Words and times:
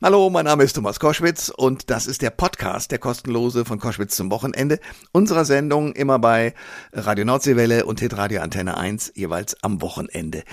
Hallo, 0.00 0.30
mein 0.30 0.44
Name 0.44 0.62
ist 0.62 0.74
Thomas 0.74 1.00
Koschwitz 1.00 1.48
und 1.48 1.90
das 1.90 2.06
ist 2.06 2.22
der 2.22 2.30
Podcast, 2.30 2.92
der 2.92 3.00
kostenlose 3.00 3.64
von 3.64 3.80
Koschwitz 3.80 4.14
zum 4.14 4.30
Wochenende 4.30 4.78
unserer 5.10 5.44
Sendung 5.44 5.92
immer 5.92 6.20
bei 6.20 6.54
Radio 6.92 7.24
Nordseewelle 7.24 7.84
und 7.84 7.98
Hitradio 7.98 8.40
Antenne 8.40 8.76
1 8.76 9.14
jeweils 9.16 9.56
am 9.60 9.82
Wochenende. 9.82 10.44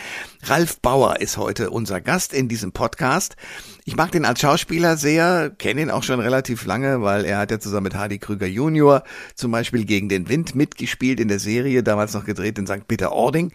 Ralf 0.42 0.80
Bauer 0.80 1.20
ist 1.20 1.38
heute 1.38 1.70
unser 1.70 2.02
Gast 2.02 2.34
in 2.34 2.48
diesem 2.48 2.72
Podcast. 2.72 3.36
Ich 3.84 3.96
mag 3.96 4.12
den 4.12 4.26
als 4.26 4.40
Schauspieler 4.40 4.98
sehr, 4.98 5.52
kenne 5.52 5.84
ihn 5.84 5.92
auch 5.92 6.02
schon 6.02 6.20
relativ 6.20 6.66
lange, 6.66 7.04
weil 7.04 7.24
er 7.24 7.38
hat 7.38 7.52
ja 7.52 7.60
zusammen 7.60 7.84
mit 7.84 7.94
Hardy 7.94 8.18
Krüger 8.18 8.48
Junior 8.48 9.04
zum 9.36 9.52
Beispiel 9.52 9.86
gegen 9.86 10.10
den 10.10 10.28
Wind 10.28 10.56
mitgespielt 10.56 11.20
in 11.20 11.28
der 11.28 11.38
Serie, 11.40 11.84
damals 11.84 12.16
noch 12.16 12.26
gedreht 12.26 12.58
in 12.58 12.66
St. 12.66 12.88
Peter-Ording. 12.88 13.52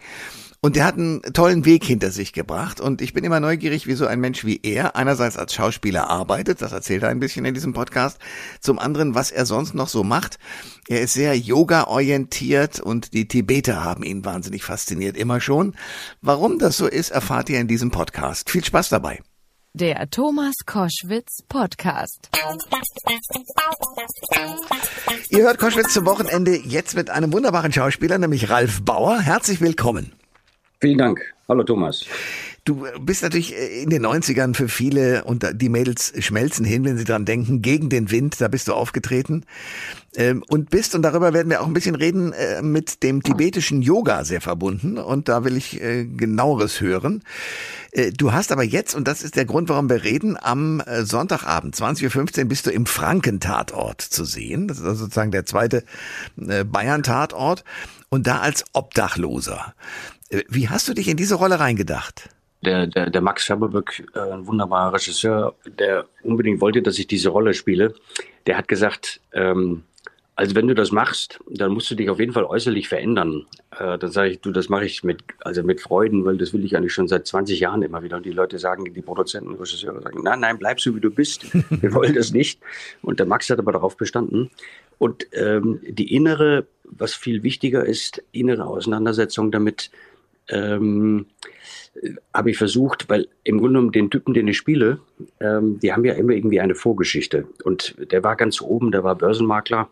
Und 0.63 0.75
der 0.75 0.85
hat 0.85 0.95
einen 0.95 1.23
tollen 1.33 1.65
Weg 1.65 1.83
hinter 1.83 2.11
sich 2.11 2.33
gebracht. 2.33 2.79
Und 2.79 3.01
ich 3.01 3.13
bin 3.13 3.23
immer 3.23 3.39
neugierig, 3.39 3.87
wie 3.87 3.95
so 3.95 4.05
ein 4.05 4.19
Mensch 4.19 4.45
wie 4.45 4.59
er 4.61 4.95
einerseits 4.95 5.35
als 5.35 5.55
Schauspieler 5.55 6.07
arbeitet, 6.07 6.61
das 6.61 6.71
erzählt 6.71 7.01
er 7.01 7.09
ein 7.09 7.19
bisschen 7.19 7.45
in 7.45 7.55
diesem 7.55 7.73
Podcast, 7.73 8.19
zum 8.59 8.77
anderen, 8.77 9.15
was 9.15 9.31
er 9.31 9.47
sonst 9.47 9.73
noch 9.73 9.87
so 9.87 10.03
macht. 10.03 10.37
Er 10.87 11.01
ist 11.01 11.13
sehr 11.13 11.35
yoga-orientiert 11.35 12.79
und 12.79 13.13
die 13.13 13.27
Tibeter 13.27 13.83
haben 13.83 14.03
ihn 14.03 14.23
wahnsinnig 14.23 14.63
fasziniert, 14.63 15.17
immer 15.17 15.41
schon. 15.41 15.73
Warum 16.21 16.59
das 16.59 16.77
so 16.77 16.85
ist, 16.85 17.09
erfahrt 17.09 17.49
ihr 17.49 17.59
in 17.59 17.67
diesem 17.67 17.89
Podcast. 17.89 18.51
Viel 18.51 18.63
Spaß 18.63 18.89
dabei. 18.89 19.19
Der 19.73 20.07
Thomas 20.11 20.53
Koschwitz 20.67 21.41
Podcast. 21.49 22.29
Ihr 25.29 25.41
hört 25.41 25.57
Koschwitz 25.57 25.93
zum 25.93 26.05
Wochenende 26.05 26.55
jetzt 26.55 26.95
mit 26.95 27.09
einem 27.09 27.33
wunderbaren 27.33 27.73
Schauspieler, 27.73 28.19
nämlich 28.19 28.51
Ralf 28.51 28.83
Bauer. 28.83 29.19
Herzlich 29.21 29.59
willkommen. 29.59 30.13
Vielen 30.81 30.97
Dank. 30.97 31.21
Hallo 31.47 31.63
Thomas. 31.63 32.05
Du 32.63 32.85
bist 32.99 33.23
natürlich 33.23 33.55
äh, 33.55 33.83
in 33.83 33.89
den 33.89 34.05
90ern 34.05 34.55
für 34.55 34.67
viele 34.67 35.23
und 35.23 35.45
die 35.53 35.69
Mädels 35.69 36.13
schmelzen 36.19 36.65
hin, 36.65 36.83
wenn 36.85 36.97
sie 36.97 37.05
dran 37.05 37.25
denken, 37.25 37.61
gegen 37.61 37.89
den 37.89 38.09
Wind, 38.09 38.39
da 38.39 38.47
bist 38.47 38.67
du 38.67 38.73
aufgetreten. 38.73 39.45
Ähm, 40.15 40.43
und 40.47 40.69
bist, 40.69 40.93
und 40.95 41.03
darüber 41.03 41.33
werden 41.33 41.49
wir 41.49 41.61
auch 41.61 41.67
ein 41.67 41.73
bisschen 41.73 41.95
reden, 41.95 42.33
äh, 42.33 42.61
mit 42.61 43.01
dem 43.03 43.21
tibetischen 43.21 43.81
Yoga 43.81 44.25
sehr 44.25 44.41
verbunden. 44.41 44.97
Und 44.97 45.27
da 45.27 45.43
will 45.43 45.55
ich 45.55 45.81
äh, 45.81 46.05
genaueres 46.05 46.81
hören. 46.81 47.23
Du 48.17 48.31
hast 48.31 48.53
aber 48.53 48.63
jetzt, 48.63 48.95
und 48.95 49.05
das 49.05 49.21
ist 49.21 49.35
der 49.35 49.43
Grund, 49.43 49.67
warum 49.67 49.89
wir 49.89 50.05
reden, 50.05 50.37
am 50.41 50.81
Sonntagabend, 51.01 51.75
20.15 51.75 52.39
Uhr, 52.39 52.45
bist 52.45 52.65
du 52.65 52.71
im 52.71 52.85
Frankentatort 52.85 53.99
zu 53.99 54.23
sehen. 54.23 54.69
Das 54.69 54.77
ist 54.77 54.85
also 54.85 55.03
sozusagen 55.03 55.31
der 55.31 55.45
zweite 55.45 55.83
Bayern-Tatort. 56.37 57.65
Und 58.07 58.27
da 58.27 58.39
als 58.39 58.63
Obdachloser. 58.71 59.73
Wie 60.47 60.69
hast 60.69 60.87
du 60.87 60.93
dich 60.93 61.07
in 61.07 61.17
diese 61.17 61.35
Rolle 61.35 61.59
reingedacht? 61.59 62.29
Der, 62.63 62.87
der, 62.87 63.09
der 63.09 63.21
Max 63.21 63.43
Schaberbeck, 63.45 64.05
äh, 64.13 64.19
ein 64.19 64.45
wunderbarer 64.45 64.93
Regisseur, 64.93 65.55
der 65.79 66.05
unbedingt 66.23 66.61
wollte, 66.61 66.81
dass 66.81 66.99
ich 66.99 67.07
diese 67.07 67.29
Rolle 67.29 67.53
spiele, 67.53 67.95
der 68.45 68.57
hat 68.57 68.67
gesagt, 68.67 69.19
ähm, 69.33 69.83
also 70.35 70.55
wenn 70.55 70.67
du 70.67 70.73
das 70.73 70.91
machst, 70.91 71.39
dann 71.49 71.71
musst 71.71 71.91
du 71.91 71.95
dich 71.95 72.09
auf 72.09 72.19
jeden 72.19 72.33
Fall 72.33 72.45
äußerlich 72.45 72.87
verändern. 72.87 73.45
Äh, 73.77 73.97
dann 73.97 74.11
sage 74.11 74.29
ich, 74.29 74.41
du, 74.41 74.51
das 74.51 74.69
mache 74.69 74.85
ich 74.85 75.03
mit, 75.03 75.21
also 75.41 75.61
mit 75.61 75.81
Freuden, 75.81 76.23
weil 76.23 76.37
das 76.37 76.53
will 76.53 76.63
ich 76.63 76.75
eigentlich 76.75 76.93
schon 76.93 77.07
seit 77.07 77.27
20 77.27 77.59
Jahren 77.59 77.81
immer 77.81 78.01
wieder. 78.01 78.17
Und 78.17 78.25
die 78.25 78.31
Leute 78.31 78.57
sagen, 78.57 78.91
die 78.91 79.01
Produzenten, 79.01 79.55
Regisseure 79.55 80.01
sagen, 80.01 80.23
nein, 80.23 80.39
nein, 80.39 80.57
bleib 80.57 80.79
so 80.79 80.95
wie 80.95 80.99
du 80.99 81.11
bist. 81.11 81.45
Wir 81.53 81.93
wollen 81.93 82.15
das 82.15 82.31
nicht. 82.31 82.59
Und 83.01 83.19
der 83.19 83.27
Max 83.27 83.49
hat 83.49 83.59
aber 83.59 83.71
darauf 83.73 83.97
bestanden. 83.97 84.49
Und 84.97 85.27
ähm, 85.33 85.79
die 85.83 86.15
innere, 86.15 86.65
was 86.85 87.13
viel 87.13 87.43
wichtiger 87.43 87.85
ist, 87.85 88.23
innere 88.31 88.65
Auseinandersetzung 88.65 89.51
damit, 89.51 89.91
ähm, 90.51 91.25
habe 92.33 92.51
ich 92.51 92.57
versucht, 92.57 93.09
weil 93.09 93.27
im 93.43 93.57
Grunde 93.57 93.73
genommen 93.73 93.91
den 93.91 94.09
Typen, 94.09 94.33
den 94.33 94.47
ich 94.47 94.57
spiele, 94.57 94.99
ähm, 95.39 95.79
die 95.79 95.91
haben 95.91 96.05
ja 96.05 96.13
immer 96.13 96.33
irgendwie 96.33 96.61
eine 96.61 96.75
Vorgeschichte. 96.75 97.47
Und 97.63 97.95
der 98.11 98.23
war 98.23 98.35
ganz 98.35 98.61
oben, 98.61 98.91
der 98.91 99.03
war 99.03 99.15
Börsenmakler. 99.15 99.89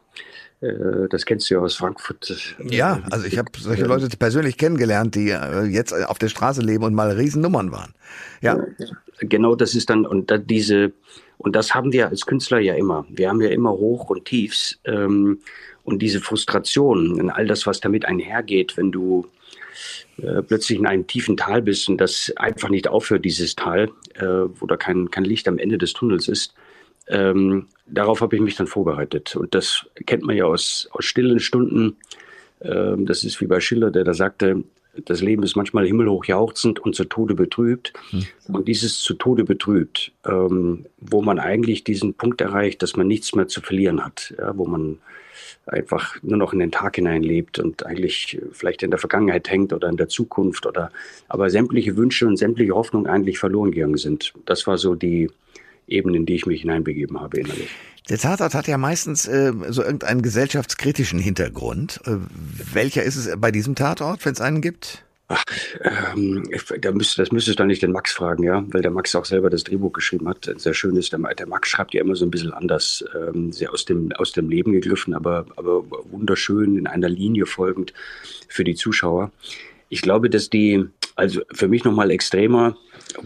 Äh, 0.61 1.07
das 1.09 1.25
kennst 1.25 1.49
du 1.49 1.55
ja 1.55 1.59
aus 1.59 1.75
Frankfurt. 1.75 2.55
Ja, 2.69 3.01
also 3.11 3.25
ich 3.25 3.37
habe 3.37 3.51
solche 3.57 3.85
Leute 3.85 4.07
persönlich 4.17 4.57
kennengelernt, 4.57 5.15
die 5.15 5.29
äh, 5.29 5.63
jetzt 5.65 5.93
auf 5.93 6.19
der 6.19 6.29
Straße 6.29 6.61
leben 6.61 6.83
und 6.83 6.93
mal 6.93 7.11
Riesennummern 7.11 7.71
waren. 7.71 7.93
Ja. 8.41 8.57
Genau, 9.19 9.55
das 9.55 9.75
ist 9.75 9.89
dann, 9.89 10.05
und 10.05 10.31
da 10.31 10.37
diese, 10.37 10.93
und 11.37 11.55
das 11.55 11.75
haben 11.75 11.91
wir 11.91 12.07
als 12.07 12.25
Künstler 12.25 12.59
ja 12.59 12.75
immer. 12.75 13.05
Wir 13.09 13.29
haben 13.29 13.41
ja 13.41 13.49
immer 13.49 13.71
Hoch 13.71 14.09
und 14.09 14.25
Tiefs. 14.25 14.79
Ähm, 14.85 15.39
und 15.89 15.99
diese 15.99 16.21
Frustration 16.21 17.19
und 17.19 17.29
all 17.29 17.47
das, 17.47 17.65
was 17.65 17.79
damit 17.79 18.05
einhergeht, 18.05 18.77
wenn 18.77 18.91
du 18.91 19.27
äh, 20.17 20.41
plötzlich 20.41 20.79
in 20.79 20.85
einem 20.85 21.07
tiefen 21.07 21.37
Tal 21.37 21.61
bist 21.61 21.89
und 21.89 21.97
das 21.97 22.31
einfach 22.35 22.69
nicht 22.69 22.87
aufhört, 22.87 23.25
dieses 23.25 23.55
Tal, 23.55 23.89
äh, 24.15 24.25
wo 24.25 24.65
da 24.65 24.77
kein, 24.77 25.11
kein 25.11 25.23
Licht 25.23 25.47
am 25.47 25.57
Ende 25.57 25.77
des 25.77 25.93
Tunnels 25.93 26.27
ist. 26.27 26.53
Ähm, 27.07 27.67
darauf 27.87 28.21
habe 28.21 28.35
ich 28.35 28.41
mich 28.41 28.55
dann 28.55 28.67
vorbereitet. 28.67 29.35
Und 29.35 29.55
das 29.55 29.85
kennt 30.05 30.23
man 30.23 30.35
ja 30.35 30.45
aus, 30.45 30.87
aus 30.91 31.05
stillen 31.05 31.39
Stunden. 31.39 31.97
Ähm, 32.61 33.05
das 33.05 33.23
ist 33.23 33.39
wie 33.41 33.47
bei 33.47 33.59
Schiller, 33.59 33.91
der 33.91 34.03
da 34.03 34.13
sagte, 34.13 34.63
das 35.05 35.21
Leben 35.21 35.43
ist 35.43 35.55
manchmal 35.55 35.85
himmelhoch 35.85 36.25
jauchzend 36.25 36.79
und 36.79 36.95
zu 36.95 37.05
Tode 37.05 37.35
betrübt. 37.35 37.93
Hm. 38.09 38.25
Und 38.47 38.67
dieses 38.67 38.99
zu 38.99 39.13
Tode 39.13 39.43
betrübt, 39.43 40.11
ähm, 40.25 40.85
wo 40.97 41.21
man 41.21 41.39
eigentlich 41.39 41.83
diesen 41.83 42.13
Punkt 42.13 42.41
erreicht, 42.41 42.81
dass 42.81 42.95
man 42.95 43.07
nichts 43.07 43.33
mehr 43.35 43.47
zu 43.47 43.61
verlieren 43.61 44.03
hat, 44.03 44.33
ja, 44.37 44.57
wo 44.57 44.65
man 44.65 44.99
einfach 45.65 46.15
nur 46.21 46.37
noch 46.37 46.53
in 46.53 46.59
den 46.59 46.71
Tag 46.71 46.95
hinein 46.95 47.23
lebt 47.23 47.59
und 47.59 47.85
eigentlich 47.85 48.39
vielleicht 48.51 48.83
in 48.83 48.91
der 48.91 48.99
Vergangenheit 48.99 49.49
hängt 49.49 49.73
oder 49.73 49.89
in 49.89 49.97
der 49.97 50.09
Zukunft 50.09 50.65
oder 50.65 50.91
aber 51.27 51.49
sämtliche 51.49 51.97
Wünsche 51.97 52.27
und 52.27 52.37
sämtliche 52.37 52.73
Hoffnungen 52.73 53.07
eigentlich 53.07 53.39
verloren 53.39 53.71
gegangen 53.71 53.97
sind. 53.97 54.33
Das 54.45 54.67
war 54.67 54.77
so 54.77 54.95
die 54.95 55.29
Ebene, 55.87 56.17
in 56.17 56.25
die 56.25 56.35
ich 56.35 56.45
mich 56.45 56.61
hineinbegeben 56.61 57.19
habe 57.19 57.39
innerlich. 57.39 57.69
Der 58.09 58.17
Tatort 58.17 58.55
hat 58.55 58.67
ja 58.67 58.77
meistens 58.77 59.27
äh, 59.27 59.53
so 59.69 59.83
irgendeinen 59.83 60.21
gesellschaftskritischen 60.21 61.19
Hintergrund. 61.19 62.01
Äh, 62.05 62.17
welcher 62.73 63.03
ist 63.03 63.15
es 63.15 63.29
bei 63.39 63.51
diesem 63.51 63.75
Tatort, 63.75 64.25
wenn 64.25 64.33
es 64.33 64.41
einen 64.41 64.61
gibt? 64.61 65.03
Ach, 65.31 65.43
ähm, 65.81 66.49
da 66.81 66.91
müsst, 66.91 67.19
das 67.19 67.31
müsstest 67.31 67.59
du 67.59 67.63
nicht 67.63 67.83
den 67.83 67.91
Max 67.91 68.11
fragen, 68.11 68.41
ja, 68.41 68.65
weil 68.69 68.81
der 68.81 68.89
Max 68.89 69.13
auch 69.13 69.25
selber 69.25 69.51
das 69.51 69.63
Drehbuch 69.63 69.93
geschrieben 69.93 70.27
hat. 70.27 70.51
Sehr 70.57 70.73
schön 70.73 70.95
ist, 70.95 71.13
der, 71.13 71.19
der 71.19 71.47
Max 71.47 71.69
schreibt 71.69 71.93
ja 71.93 72.01
immer 72.01 72.15
so 72.15 72.25
ein 72.25 72.31
bisschen 72.31 72.51
anders, 72.51 73.05
ähm, 73.15 73.51
sehr 73.51 73.71
aus 73.71 73.85
dem, 73.85 74.11
aus 74.13 74.31
dem 74.31 74.49
Leben 74.49 74.71
gegriffen, 74.71 75.13
aber, 75.13 75.45
aber 75.55 75.83
wunderschön 76.09 76.77
in 76.77 76.87
einer 76.87 77.09
Linie 77.09 77.45
folgend 77.45 77.93
für 78.47 78.63
die 78.63 78.73
Zuschauer. 78.73 79.31
Ich 79.89 80.01
glaube, 80.01 80.31
dass 80.31 80.49
die, 80.49 80.85
also 81.15 81.41
für 81.53 81.67
mich 81.67 81.83
nochmal 81.83 82.09
extremer, 82.09 82.75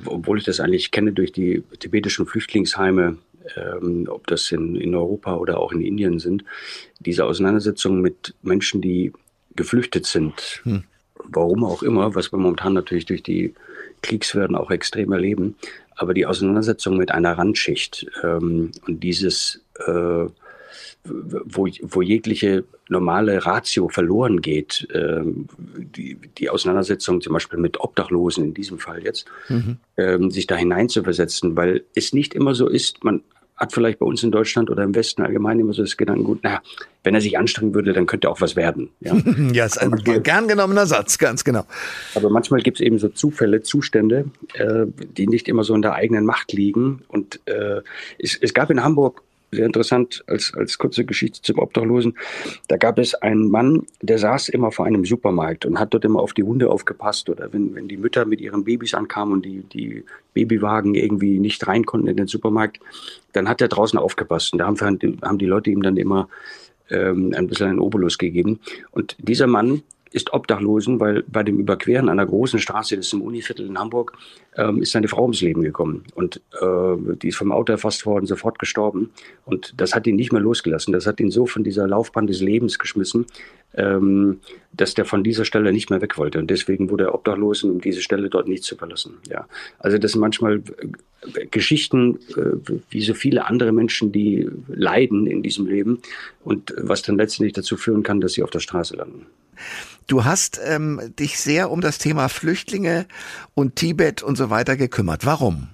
obwohl 0.04 0.40
ich 0.40 0.44
das 0.44 0.60
eigentlich 0.60 0.92
kenne 0.92 1.14
durch 1.14 1.32
die 1.32 1.64
tibetischen 1.80 2.26
Flüchtlingsheime, 2.26 3.18
ähm, 3.56 4.08
ob 4.10 4.28
das 4.28 4.52
in, 4.52 4.76
in 4.76 4.94
Europa 4.94 5.38
oder 5.38 5.58
auch 5.58 5.72
in 5.72 5.80
Indien 5.80 6.20
sind, 6.20 6.44
diese 7.00 7.24
Auseinandersetzung 7.24 8.02
mit 8.02 8.36
Menschen, 8.42 8.82
die 8.82 9.14
geflüchtet 9.56 10.06
sind. 10.06 10.60
Hm 10.64 10.84
warum 11.26 11.64
auch 11.64 11.84
immer, 11.84 12.16
was 12.16 12.32
wir 12.32 12.40
momentan 12.40 12.74
natürlich 12.74 13.06
durch 13.06 13.24
die 13.24 13.54
Kriegswürden 14.02 14.56
auch 14.56 14.72
extrem 14.72 15.12
erleben, 15.12 15.56
aber 15.96 16.14
die 16.14 16.26
Auseinandersetzung 16.26 16.98
mit 16.98 17.12
einer 17.12 17.38
Randschicht 17.38 18.08
ähm, 18.24 18.72
und 18.88 19.04
dieses, 19.04 19.62
äh, 19.86 20.26
wo, 21.06 21.68
wo 21.82 22.02
jegliche 22.02 22.64
normale 22.90 23.46
Ratio 23.46 23.90
verloren 23.90 24.42
geht, 24.42 24.88
ähm, 24.94 25.48
die, 25.96 26.18
die 26.38 26.50
Auseinandersetzung 26.50 27.22
zum 27.22 27.34
Beispiel 27.34 27.60
mit 27.60 27.80
Obdachlosen 27.80 28.46
in 28.46 28.54
diesem 28.54 28.80
Fall 28.80 29.04
jetzt, 29.04 29.26
mhm. 29.50 29.78
ähm, 29.98 30.32
sich 30.32 30.48
da 30.48 30.56
hineinzuversetzen, 30.56 31.56
weil 31.56 31.84
es 31.96 32.14
nicht 32.14 32.34
immer 32.34 32.56
so 32.56 32.68
ist, 32.68 33.04
man 33.04 33.22
hat 33.56 33.72
vielleicht 33.72 34.00
bei 34.00 34.06
uns 34.06 34.24
in 34.24 34.32
Deutschland 34.32 34.70
oder 34.70 34.84
im 34.84 34.96
Westen 34.96 35.22
allgemein 35.22 35.60
immer 35.60 35.74
so 35.74 35.84
das 35.84 35.98
Gedankengut, 35.98 36.44
naja, 36.44 36.62
wenn 37.04 37.14
er 37.14 37.22
sich 37.22 37.38
anstrengen 37.38 37.74
würde, 37.74 37.94
dann 37.94 38.06
könnte 38.06 38.30
auch 38.30 38.42
was 38.42 38.56
werden. 38.56 38.90
Ja, 39.00 39.16
ja 39.54 39.66
ist 39.66 39.80
ein 39.80 39.92
manchmal, 39.92 40.22
gern 40.22 40.48
genommener 40.48 40.86
Satz, 40.86 41.18
ganz 41.18 41.44
genau. 41.44 41.66
Aber 42.16 42.30
manchmal 42.30 42.62
gibt 42.62 42.78
es 42.78 42.82
eben 42.82 42.98
so 42.98 43.10
Zufälle, 43.10 43.62
Zustände, 43.62 44.26
äh, 44.54 44.86
die 45.18 45.28
nicht 45.28 45.48
immer 45.48 45.64
so 45.64 45.76
in 45.76 45.82
der 45.82 45.94
eigenen 45.94 46.26
Macht 46.26 46.52
liegen. 46.54 47.04
Und 47.08 47.42
äh, 47.46 47.82
es, 48.18 48.38
es 48.40 48.54
gab 48.54 48.70
in 48.70 48.84
Hamburg 48.84 49.22
sehr 49.54 49.66
interessant 49.66 50.24
als, 50.28 50.54
als 50.54 50.78
kurze 50.78 51.06
Geschichte 51.06 51.42
zum 51.42 51.60
Obdachlosen. 51.60 52.18
Da 52.68 52.78
gab 52.78 53.00
es 53.00 53.14
einen 53.16 53.50
Mann, 53.50 53.84
der 54.02 54.18
saß 54.18 54.50
immer 54.50 54.72
vor 54.72 54.86
einem 54.86 55.06
Supermarkt 55.06 55.66
und 55.66 55.80
hat 55.80 55.94
dort 55.94 56.06
immer 56.06 56.20
auf 56.20 56.34
die 56.34 56.44
Hunde 56.44 56.70
aufgepasst 56.70 57.30
oder 57.30 57.52
wenn, 57.54 57.76
wenn 57.76 57.88
die 57.88 57.98
Mütter 57.98 58.26
mit 58.26 58.42
ihren 58.42 58.64
Babys 58.64 58.94
ankamen 58.94 59.34
und 59.34 59.46
die, 59.46 59.64
die 59.64 60.04
Babywagen 60.34 60.96
irgendwie 60.96 61.40
nicht 61.40 61.66
rein 61.68 61.86
konnten 61.86 62.08
in 62.08 62.18
den 62.18 62.28
Supermarkt, 62.28 62.80
dann 63.34 63.48
hat 63.48 63.62
er 63.62 63.68
draußen 63.68 64.00
aufgepasst 64.00 64.54
und 64.54 64.60
da 64.60 64.66
haben, 64.66 64.80
haben 64.80 65.38
die 65.38 65.46
Leute 65.46 65.70
ihm 65.70 65.82
dann 65.82 65.98
immer 65.98 66.28
ähm, 66.90 67.34
ein 67.36 67.48
bisschen 67.48 67.70
einen 67.70 67.80
Obolus 67.80 68.18
gegeben. 68.18 68.60
Und 68.92 69.16
dieser 69.20 69.48
Mann 69.48 69.84
ist 70.14 70.32
Obdachlosen, 70.32 71.00
weil 71.00 71.24
bei 71.28 71.44
dem 71.44 71.58
Überqueren 71.60 72.08
einer 72.08 72.26
großen 72.26 72.60
Straße, 72.60 72.96
das 72.96 73.08
ist 73.08 73.14
im 73.14 73.22
Univiertel 73.22 73.66
in 73.66 73.80
Hamburg, 73.80 74.16
ähm, 74.56 74.82
ist 74.82 74.92
seine 74.92 75.08
Frau 75.08 75.24
ums 75.24 75.42
Leben 75.42 75.64
gekommen. 75.64 76.04
Und 76.14 76.40
äh, 76.62 77.16
die 77.16 77.30
ist 77.30 77.38
vom 77.38 77.52
Auto 77.52 77.72
erfasst 77.72 78.06
worden, 78.06 78.28
sofort 78.28 78.60
gestorben. 78.60 79.10
Und 79.46 79.74
das 79.76 79.96
hat 79.96 80.06
ihn 80.06 80.16
nicht 80.16 80.32
mehr 80.32 80.42
losgelassen. 80.42 80.94
Das 80.94 81.08
hat 81.08 81.20
ihn 81.20 81.32
so 81.32 81.48
von 81.48 81.64
dieser 81.64 81.88
Laufbahn 81.88 82.28
des 82.28 82.42
Lebens 82.42 82.78
geschmissen, 82.78 83.26
ähm, 83.74 84.40
dass 84.72 84.94
der 84.94 85.06
von 85.06 85.24
dieser 85.24 85.46
Stelle 85.46 85.74
nicht 85.74 85.90
mehr 85.90 86.02
weg 86.02 86.18
wollte. 86.20 86.38
Und 86.38 86.52
deswegen 86.52 86.92
wurde 86.92 87.06
er 87.06 87.16
obdachlos, 87.16 87.64
um 87.64 87.82
diese 87.82 88.02
Stelle 88.02 88.30
dort 88.30 88.48
nicht 88.48 88.64
zu 88.64 88.76
verlassen. 88.76 89.16
Ja. 89.30 89.48
Also 89.80 89.98
das 89.98 90.12
sind 90.12 90.22
manchmal 90.22 90.62
äh, 91.36 91.48
Geschichten, 91.48 92.20
äh, 92.38 92.72
wie 92.92 93.02
so 93.02 93.16
viele 93.16 93.48
andere 93.48 93.72
Menschen, 93.72 94.12
die 94.12 94.48
leiden 94.68 95.26
in 95.26 95.42
diesem 95.42 95.66
Leben 95.66 96.04
und 96.44 96.72
was 96.78 97.02
dann 97.02 97.18
letztendlich 97.18 97.54
dazu 97.54 97.78
führen 97.78 98.04
kann, 98.04 98.22
dass 98.22 98.34
sie 98.34 98.44
auf 98.44 98.52
der 98.52 98.60
Straße 98.60 98.96
landen. 98.96 99.26
Du 100.08 100.26
hast 100.26 100.60
ähm, 100.64 101.14
dich 101.20 101.40
sehr 101.40 101.72
um 101.72 101.82
das 101.82 101.98
Thema 101.98 102.28
Flüchtlinge 102.30 103.06
und 103.54 103.76
Tibet 103.76 104.24
und 104.24 104.38
so 104.38 104.50
weiter 104.50 104.76
gekümmert. 104.76 105.26
Warum? 105.26 105.70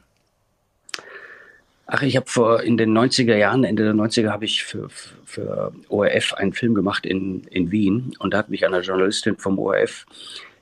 Ach, 1.87 2.03
ich 2.03 2.15
habe 2.15 2.27
vor 2.29 2.61
in 2.61 2.77
den 2.77 2.95
90er 2.95 3.35
Jahren, 3.35 3.63
Ende 3.63 3.83
der 3.83 3.93
90er, 3.93 4.29
habe 4.29 4.45
ich 4.45 4.63
für, 4.63 4.89
für 5.25 5.73
ORF 5.89 6.33
einen 6.33 6.53
Film 6.53 6.75
gemacht 6.75 7.05
in, 7.05 7.45
in 7.49 7.71
Wien 7.71 8.13
und 8.19 8.33
da 8.33 8.37
hat 8.37 8.49
mich 8.49 8.65
eine 8.67 8.81
Journalistin 8.81 9.37
vom 9.37 9.57
ORF 9.57 10.05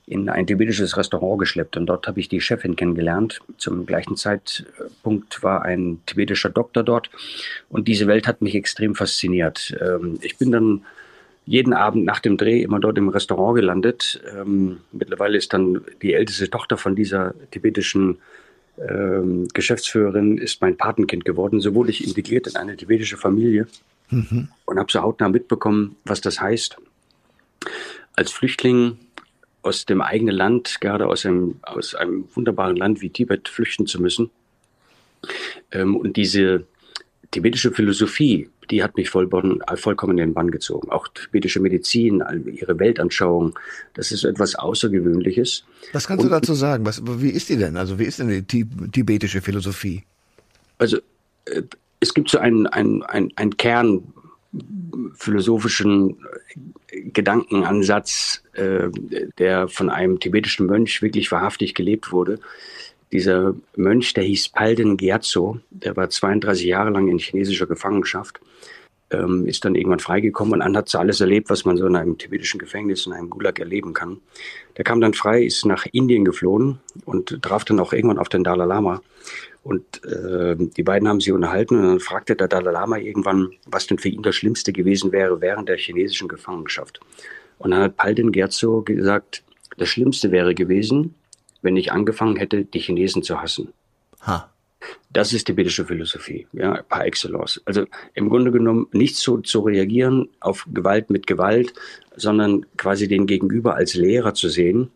in 0.06 0.30
ein 0.30 0.48
tibetisches 0.48 0.96
Restaurant 0.96 1.38
geschleppt 1.38 1.76
und 1.76 1.88
dort 1.88 2.08
habe 2.08 2.22
ich 2.22 2.30
die 2.30 2.40
Chefin 2.40 2.78
kennengelernt. 2.78 3.42
Zum 3.58 3.86
gleichen 3.86 4.16
Zeitpunkt 4.16 5.44
war 5.44 5.64
ein 5.64 6.00
tibetischer 6.06 6.50
Doktor 6.50 6.84
dort 6.84 7.10
und 7.68 7.90
diese 7.90 8.08
Welt 8.08 8.26
hat 8.26 8.42
mich 8.42 8.56
extrem 8.56 8.96
fasziniert. 8.96 9.78
Ähm, 9.82 10.18
ich 10.22 10.38
bin 10.38 10.54
dann 10.54 10.86
jeden 11.48 11.74
Abend 11.74 12.04
nach 12.04 12.20
dem 12.20 12.38
Dreh 12.38 12.62
immer 12.62 12.80
dort 12.80 12.98
im 12.98 13.08
Restaurant 13.08 13.56
gelandet. 13.56 14.22
Ähm, 14.38 14.80
mittlerweile 14.92 15.38
ist 15.38 15.54
dann 15.54 15.82
die 16.02 16.14
älteste 16.14 16.50
Tochter 16.50 16.78
von 16.78 16.94
dieser 16.94 17.34
tibetischen 17.52 18.18
ähm, 18.78 19.48
Geschäftsführerin 19.54 20.38
ist 20.38 20.62
mein 20.62 20.78
Patenkind 20.78 21.26
geworden. 21.26 21.62
So 21.62 21.74
wurde 21.74 21.90
ich 21.90 22.06
integriert 22.06 22.48
in 22.48 22.58
eine 22.58 22.76
tibetische 22.76 23.18
Familie 23.18 23.66
mhm. 24.12 24.50
und 24.66 24.78
habe 24.78 24.92
so 24.92 25.02
hautnah 25.02 25.30
mitbekommen, 25.30 25.96
was 26.04 26.22
das 26.22 26.40
heißt, 26.40 26.78
als 28.16 28.32
Flüchtling 28.32 28.98
aus 29.64 29.86
dem 29.86 30.02
eigenen 30.02 30.36
Land, 30.36 30.80
gerade 30.82 31.08
aus 31.08 31.26
einem, 31.26 31.60
aus 31.62 31.96
einem 31.96 32.28
wunderbaren 32.36 32.76
Land 32.76 33.02
wie 33.02 33.10
Tibet, 33.10 33.48
flüchten 33.48 33.88
zu 33.88 34.02
müssen. 34.02 34.30
Ähm, 35.72 35.96
und 35.96 36.18
diese 36.18 36.66
tibetische 37.32 37.72
Philosophie, 37.72 38.50
die 38.72 38.84
hat 38.84 38.98
mich 38.98 39.10
vollkommen, 39.10 39.60
vollkommen 39.76 40.12
in 40.12 40.28
den 40.28 40.34
Bann 40.34 40.52
gezogen. 40.52 40.90
Auch 40.90 41.08
tibetische 41.08 41.60
Medizin, 41.60 42.24
ihre 42.46 42.78
Weltanschauung, 42.80 43.58
das 43.94 44.12
ist 44.12 44.24
etwas 44.24 44.56
Außergewöhnliches. 44.56 45.64
Was 45.94 46.08
kannst 46.08 46.24
Und, 46.24 46.32
du 46.32 46.36
dazu 46.36 46.54
sagen? 46.54 46.86
Was, 46.86 47.02
wie 47.06 47.30
ist 47.30 47.50
die 47.50 47.58
denn? 47.58 47.78
Also 47.78 48.00
wie 48.00 48.06
ist 48.06 48.20
denn 48.20 48.46
die 48.46 48.66
tibetische 48.92 49.42
Philosophie? 49.42 50.04
Also 50.78 50.98
äh, 51.46 51.64
es 52.00 52.14
gibt 52.14 52.30
so 52.30 52.38
einen, 52.38 52.68
einen, 52.68 53.04
einen, 53.04 53.32
einen 53.36 53.58
Kern 53.58 54.14
philosophischen 55.16 56.18
Gedankenansatz, 56.88 58.44
äh, 58.54 58.90
der 59.38 59.68
von 59.68 59.90
einem 59.90 60.20
tibetischen 60.20 60.66
Mönch 60.66 61.02
wirklich 61.02 61.32
wahrhaftig 61.32 61.76
gelebt 61.76 62.12
wurde. 62.12 62.40
Dieser 63.12 63.56
Mönch, 63.76 64.14
der 64.14 64.24
hieß 64.24 64.50
Palden 64.50 64.98
Gyatso, 64.98 65.60
der 65.70 65.96
war 65.96 66.10
32 66.10 66.66
Jahre 66.66 66.90
lang 66.90 67.08
in 67.08 67.20
chinesischer 67.20 67.66
Gefangenschaft, 67.66 68.40
ähm, 69.12 69.46
ist 69.46 69.64
dann 69.64 69.76
irgendwann 69.76 70.00
freigekommen 70.00 70.62
und 70.62 70.78
hat 70.78 70.90
so 70.90 70.98
alles 70.98 71.22
erlebt, 71.22 71.50
was 71.50 71.64
man 71.64 71.78
so 71.78 71.88
in 71.88 71.96
einem 71.96 72.18
tibetischen 72.18 72.60
Gefängnis, 72.60 73.06
in 73.06 73.14
einem 73.14 73.30
Gulag 73.30 73.60
erleben 73.60 73.94
kann. 73.94 74.20
Der 74.76 74.84
kam 74.84 75.00
dann 75.00 75.14
frei, 75.14 75.44
ist 75.44 75.66
nach 75.66 75.86
Indien 75.92 76.26
geflohen 76.26 76.80
und 77.06 77.42
traf 77.42 77.64
dann 77.64 77.80
auch 77.80 77.94
irgendwann 77.94 78.20
auf 78.20 78.30
den 78.30 78.44
Dalai 78.44 78.66
Lama. 78.66 79.02
Und 79.64 80.04
äh, 80.06 80.56
die 80.58 80.84
beiden 80.84 81.08
haben 81.08 81.22
sich 81.22 81.32
unterhalten 81.32 81.76
und 81.76 81.84
dann 81.84 82.00
fragte 82.00 82.36
der 82.36 82.48
Dalai 82.48 82.72
Lama 82.72 82.98
irgendwann, 82.98 83.52
was 83.66 83.88
denn 83.88 83.98
für 83.98 84.10
ihn 84.10 84.24
das 84.24 84.36
Schlimmste 84.36 84.74
gewesen 84.74 85.12
wäre 85.12 85.40
während 85.40 85.70
der 85.70 85.78
chinesischen 85.78 86.28
Gefangenschaft. 86.28 87.00
Und 87.60 87.72
dann 87.72 87.82
hat 87.82 87.98
Palden 87.98 88.32
Gyatso 88.32 88.82
gesagt, 88.82 89.44
das 89.78 89.90
Schlimmste 89.90 90.32
wäre 90.32 90.54
gewesen, 90.56 91.16
wenn 91.62 91.78
ich 91.78 91.92
angefangen 91.92 92.36
hätte, 92.36 92.66
die 92.66 92.80
Chinesen 92.80 93.24
zu 93.24 93.42
hassen. 93.42 93.74
Ha. 94.22 94.50
Das 95.12 95.34
ist 95.34 95.46
tibetische 95.46 95.86
Philosophie, 95.86 96.48
ja, 96.54 96.84
par 96.84 97.06
excellence. 97.06 97.62
Also 97.66 97.86
im 98.14 98.30
Grunde 98.30 98.52
genommen 98.52 98.88
nicht 98.92 99.16
so 99.16 99.38
zu 99.40 99.62
reagieren 99.62 100.30
auf 100.40 100.68
Gewalt 100.72 101.10
mit 101.10 101.28
Gewalt, 101.28 101.74
sondern 102.16 102.66
quasi 102.78 103.08
den 103.08 103.26
Gegenüber 103.26 103.76
als 103.76 103.96
Lehrer 103.96 104.34
zu 104.34 104.50
sehen, 104.50 104.92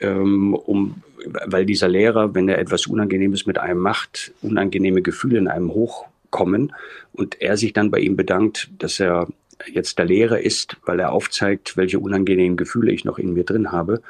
ähm, 0.00 0.54
um, 0.54 1.02
weil 1.46 1.64
dieser 1.64 1.88
Lehrer, 1.88 2.34
wenn 2.34 2.48
er 2.48 2.58
etwas 2.58 2.86
Unangenehmes 2.86 3.46
mit 3.46 3.58
einem 3.58 3.80
macht, 3.80 4.32
unangenehme 4.42 5.02
Gefühle 5.02 5.38
in 5.38 5.48
einem 5.48 5.70
hochkommen 5.70 6.74
und 7.12 7.40
er 7.40 7.56
sich 7.56 7.72
dann 7.72 7.90
bei 7.90 8.00
ihm 8.00 8.16
bedankt, 8.16 8.70
dass 8.78 9.00
er 9.00 9.28
jetzt 9.72 9.98
der 9.98 10.06
Lehrer 10.06 10.40
ist, 10.40 10.76
weil 10.84 11.00
er 11.00 11.12
aufzeigt, 11.12 11.76
welche 11.76 11.98
unangenehmen 11.98 12.56
Gefühle 12.56 12.92
ich 12.92 13.04
noch 13.04 13.18
in 13.18 13.32
mir 13.32 13.44
drin 13.44 13.72
habe, 13.72 14.02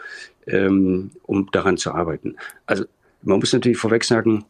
ähm, 0.46 1.10
um 1.22 1.50
daran 1.52 1.76
zu 1.76 1.92
arbeiten. 1.92 2.36
Also 2.66 2.84
man 3.22 3.38
muss 3.38 3.52
natürlich 3.52 3.78
vorweg 3.78 4.04
sagen, 4.04 4.44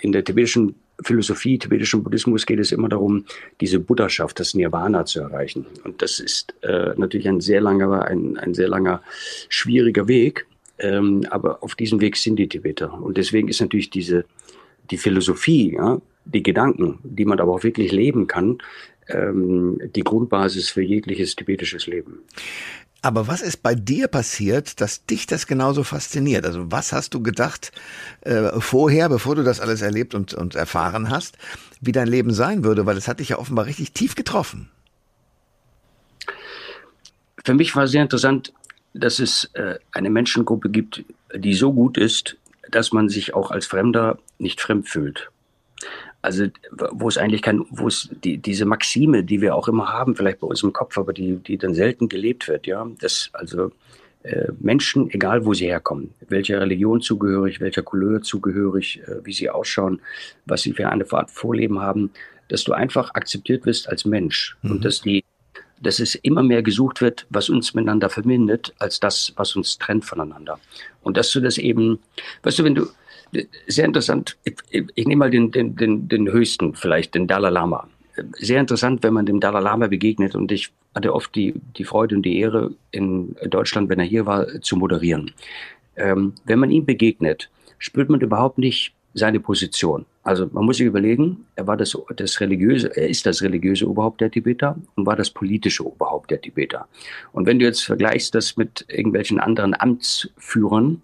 in 0.00 0.12
der 0.12 0.24
tibetischen 0.24 0.74
Philosophie, 1.02 1.58
tibetischen 1.58 2.02
Buddhismus 2.02 2.46
geht 2.46 2.60
es 2.60 2.72
immer 2.72 2.88
darum, 2.88 3.24
diese 3.60 3.78
Buddhaschaft, 3.78 4.38
das 4.38 4.54
Nirvana 4.54 5.04
zu 5.04 5.20
erreichen. 5.20 5.66
Und 5.84 6.00
das 6.02 6.20
ist 6.20 6.54
äh, 6.62 6.94
natürlich 6.96 7.28
ein 7.28 7.40
sehr 7.40 7.60
langer, 7.60 8.04
ein, 8.04 8.36
ein 8.38 8.54
sehr 8.54 8.68
langer, 8.68 9.02
schwieriger 9.48 10.08
Weg. 10.08 10.46
Ähm, 10.78 11.26
aber 11.30 11.62
auf 11.62 11.74
diesem 11.74 12.00
Weg 12.00 12.16
sind 12.16 12.36
die 12.36 12.48
Tibeter. 12.48 12.92
Und 12.92 13.16
deswegen 13.16 13.48
ist 13.48 13.60
natürlich 13.60 13.90
diese, 13.90 14.24
die 14.90 14.96
Philosophie, 14.96 15.74
ja, 15.74 16.00
die 16.24 16.42
Gedanken, 16.42 16.98
die 17.02 17.24
man 17.24 17.40
aber 17.40 17.52
auch 17.52 17.62
wirklich 17.62 17.92
leben 17.92 18.26
kann, 18.26 18.58
ähm, 19.08 19.78
die 19.94 20.04
Grundbasis 20.04 20.70
für 20.70 20.82
jegliches 20.82 21.36
tibetisches 21.36 21.86
Leben. 21.86 22.20
Aber 23.04 23.26
was 23.26 23.42
ist 23.42 23.64
bei 23.64 23.74
dir 23.74 24.06
passiert, 24.06 24.80
dass 24.80 25.04
dich 25.04 25.26
das 25.26 25.48
genauso 25.48 25.82
fasziniert? 25.82 26.46
Also 26.46 26.70
was 26.70 26.92
hast 26.92 27.14
du 27.14 27.22
gedacht 27.22 27.72
äh, 28.20 28.60
vorher, 28.60 29.08
bevor 29.08 29.34
du 29.34 29.42
das 29.42 29.58
alles 29.58 29.82
erlebt 29.82 30.14
und, 30.14 30.34
und 30.34 30.54
erfahren 30.54 31.10
hast, 31.10 31.36
wie 31.80 31.90
dein 31.90 32.06
Leben 32.06 32.32
sein 32.32 32.62
würde? 32.62 32.86
Weil 32.86 32.96
es 32.96 33.08
hat 33.08 33.18
dich 33.18 33.30
ja 33.30 33.38
offenbar 33.38 33.66
richtig 33.66 33.92
tief 33.92 34.14
getroffen. 34.14 34.70
Für 37.44 37.54
mich 37.54 37.74
war 37.74 37.88
sehr 37.88 38.02
interessant, 38.02 38.52
dass 38.94 39.18
es 39.18 39.50
äh, 39.54 39.80
eine 39.90 40.10
Menschengruppe 40.10 40.70
gibt, 40.70 41.04
die 41.34 41.54
so 41.54 41.72
gut 41.72 41.98
ist, 41.98 42.36
dass 42.70 42.92
man 42.92 43.08
sich 43.08 43.34
auch 43.34 43.50
als 43.50 43.66
Fremder 43.66 44.18
nicht 44.38 44.60
fremd 44.60 44.88
fühlt. 44.88 45.30
Also 46.22 46.46
wo 46.92 47.08
es 47.08 47.18
eigentlich 47.18 47.42
kein, 47.42 47.64
wo 47.70 47.88
es 47.88 48.08
die, 48.24 48.38
diese 48.38 48.64
Maxime, 48.64 49.24
die 49.24 49.40
wir 49.40 49.56
auch 49.56 49.66
immer 49.66 49.92
haben, 49.92 50.14
vielleicht 50.14 50.38
bei 50.40 50.46
uns 50.46 50.62
im 50.62 50.72
Kopf, 50.72 50.96
aber 50.96 51.12
die, 51.12 51.36
die 51.36 51.58
dann 51.58 51.74
selten 51.74 52.08
gelebt 52.08 52.46
wird, 52.46 52.66
ja, 52.66 52.86
dass 53.00 53.28
also 53.32 53.72
äh, 54.22 54.52
Menschen, 54.60 55.10
egal 55.10 55.44
wo 55.44 55.52
sie 55.52 55.66
herkommen, 55.66 56.14
welcher 56.28 56.60
Religion 56.60 57.00
zugehörig, 57.00 57.60
welcher 57.60 57.82
Couleur 57.82 58.22
zugehörig, 58.22 59.02
äh, 59.06 59.24
wie 59.24 59.32
sie 59.32 59.50
ausschauen, 59.50 60.00
was 60.46 60.62
sie 60.62 60.72
für 60.72 60.88
eine 60.88 61.04
Art 61.10 61.30
Vorleben 61.30 61.80
haben, 61.80 62.12
dass 62.48 62.62
du 62.62 62.72
einfach 62.72 63.14
akzeptiert 63.14 63.66
wirst 63.66 63.88
als 63.88 64.04
Mensch 64.04 64.56
mhm. 64.62 64.70
und 64.70 64.84
dass 64.84 65.02
die 65.02 65.24
dass 65.80 65.98
es 65.98 66.14
immer 66.14 66.44
mehr 66.44 66.62
gesucht 66.62 67.00
wird, 67.00 67.26
was 67.28 67.48
uns 67.48 67.74
miteinander 67.74 68.08
verbindet, 68.08 68.72
als 68.78 69.00
das, 69.00 69.32
was 69.34 69.56
uns 69.56 69.78
trennt 69.78 70.04
voneinander. 70.04 70.60
Und 71.02 71.16
dass 71.16 71.32
du 71.32 71.40
das 71.40 71.58
eben, 71.58 71.98
weißt 72.44 72.60
du, 72.60 72.64
wenn 72.64 72.76
du, 72.76 72.86
sehr 73.66 73.84
interessant. 73.84 74.36
Ich, 74.44 74.56
ich, 74.70 75.06
nehme 75.06 75.20
mal 75.20 75.30
den, 75.30 75.50
den, 75.50 75.76
den, 75.76 76.08
den 76.08 76.30
höchsten, 76.30 76.74
vielleicht 76.74 77.14
den 77.14 77.26
Dalai 77.26 77.50
Lama. 77.50 77.88
Sehr 78.38 78.60
interessant, 78.60 79.02
wenn 79.02 79.14
man 79.14 79.26
dem 79.26 79.40
Dalai 79.40 79.60
Lama 79.60 79.86
begegnet. 79.86 80.34
Und 80.34 80.52
ich 80.52 80.70
hatte 80.94 81.14
oft 81.14 81.34
die, 81.34 81.54
die 81.76 81.84
Freude 81.84 82.16
und 82.16 82.22
die 82.22 82.38
Ehre, 82.38 82.72
in 82.90 83.34
Deutschland, 83.48 83.88
wenn 83.88 83.98
er 83.98 84.04
hier 84.04 84.26
war, 84.26 84.60
zu 84.60 84.76
moderieren. 84.76 85.32
Ähm, 85.96 86.34
wenn 86.44 86.58
man 86.58 86.70
ihm 86.70 86.84
begegnet, 86.84 87.50
spürt 87.78 88.10
man 88.10 88.20
überhaupt 88.20 88.58
nicht 88.58 88.94
seine 89.14 89.40
Position. 89.40 90.06
Also 90.22 90.48
man 90.52 90.64
muss 90.64 90.76
sich 90.76 90.86
überlegen, 90.86 91.44
er 91.56 91.66
war 91.66 91.76
das, 91.76 91.96
das 92.16 92.40
religiöse, 92.40 92.96
er 92.96 93.08
ist 93.08 93.26
das 93.26 93.42
religiöse 93.42 93.88
Oberhaupt 93.88 94.20
der 94.20 94.30
Tibeter 94.30 94.76
und 94.94 95.04
war 95.04 95.16
das 95.16 95.30
politische 95.30 95.86
Oberhaupt 95.86 96.30
der 96.30 96.40
Tibeter. 96.40 96.86
Und 97.32 97.46
wenn 97.46 97.58
du 97.58 97.64
jetzt 97.64 97.84
vergleichst 97.84 98.34
das 98.34 98.56
mit 98.56 98.86
irgendwelchen 98.88 99.40
anderen 99.40 99.78
Amtsführern, 99.78 101.00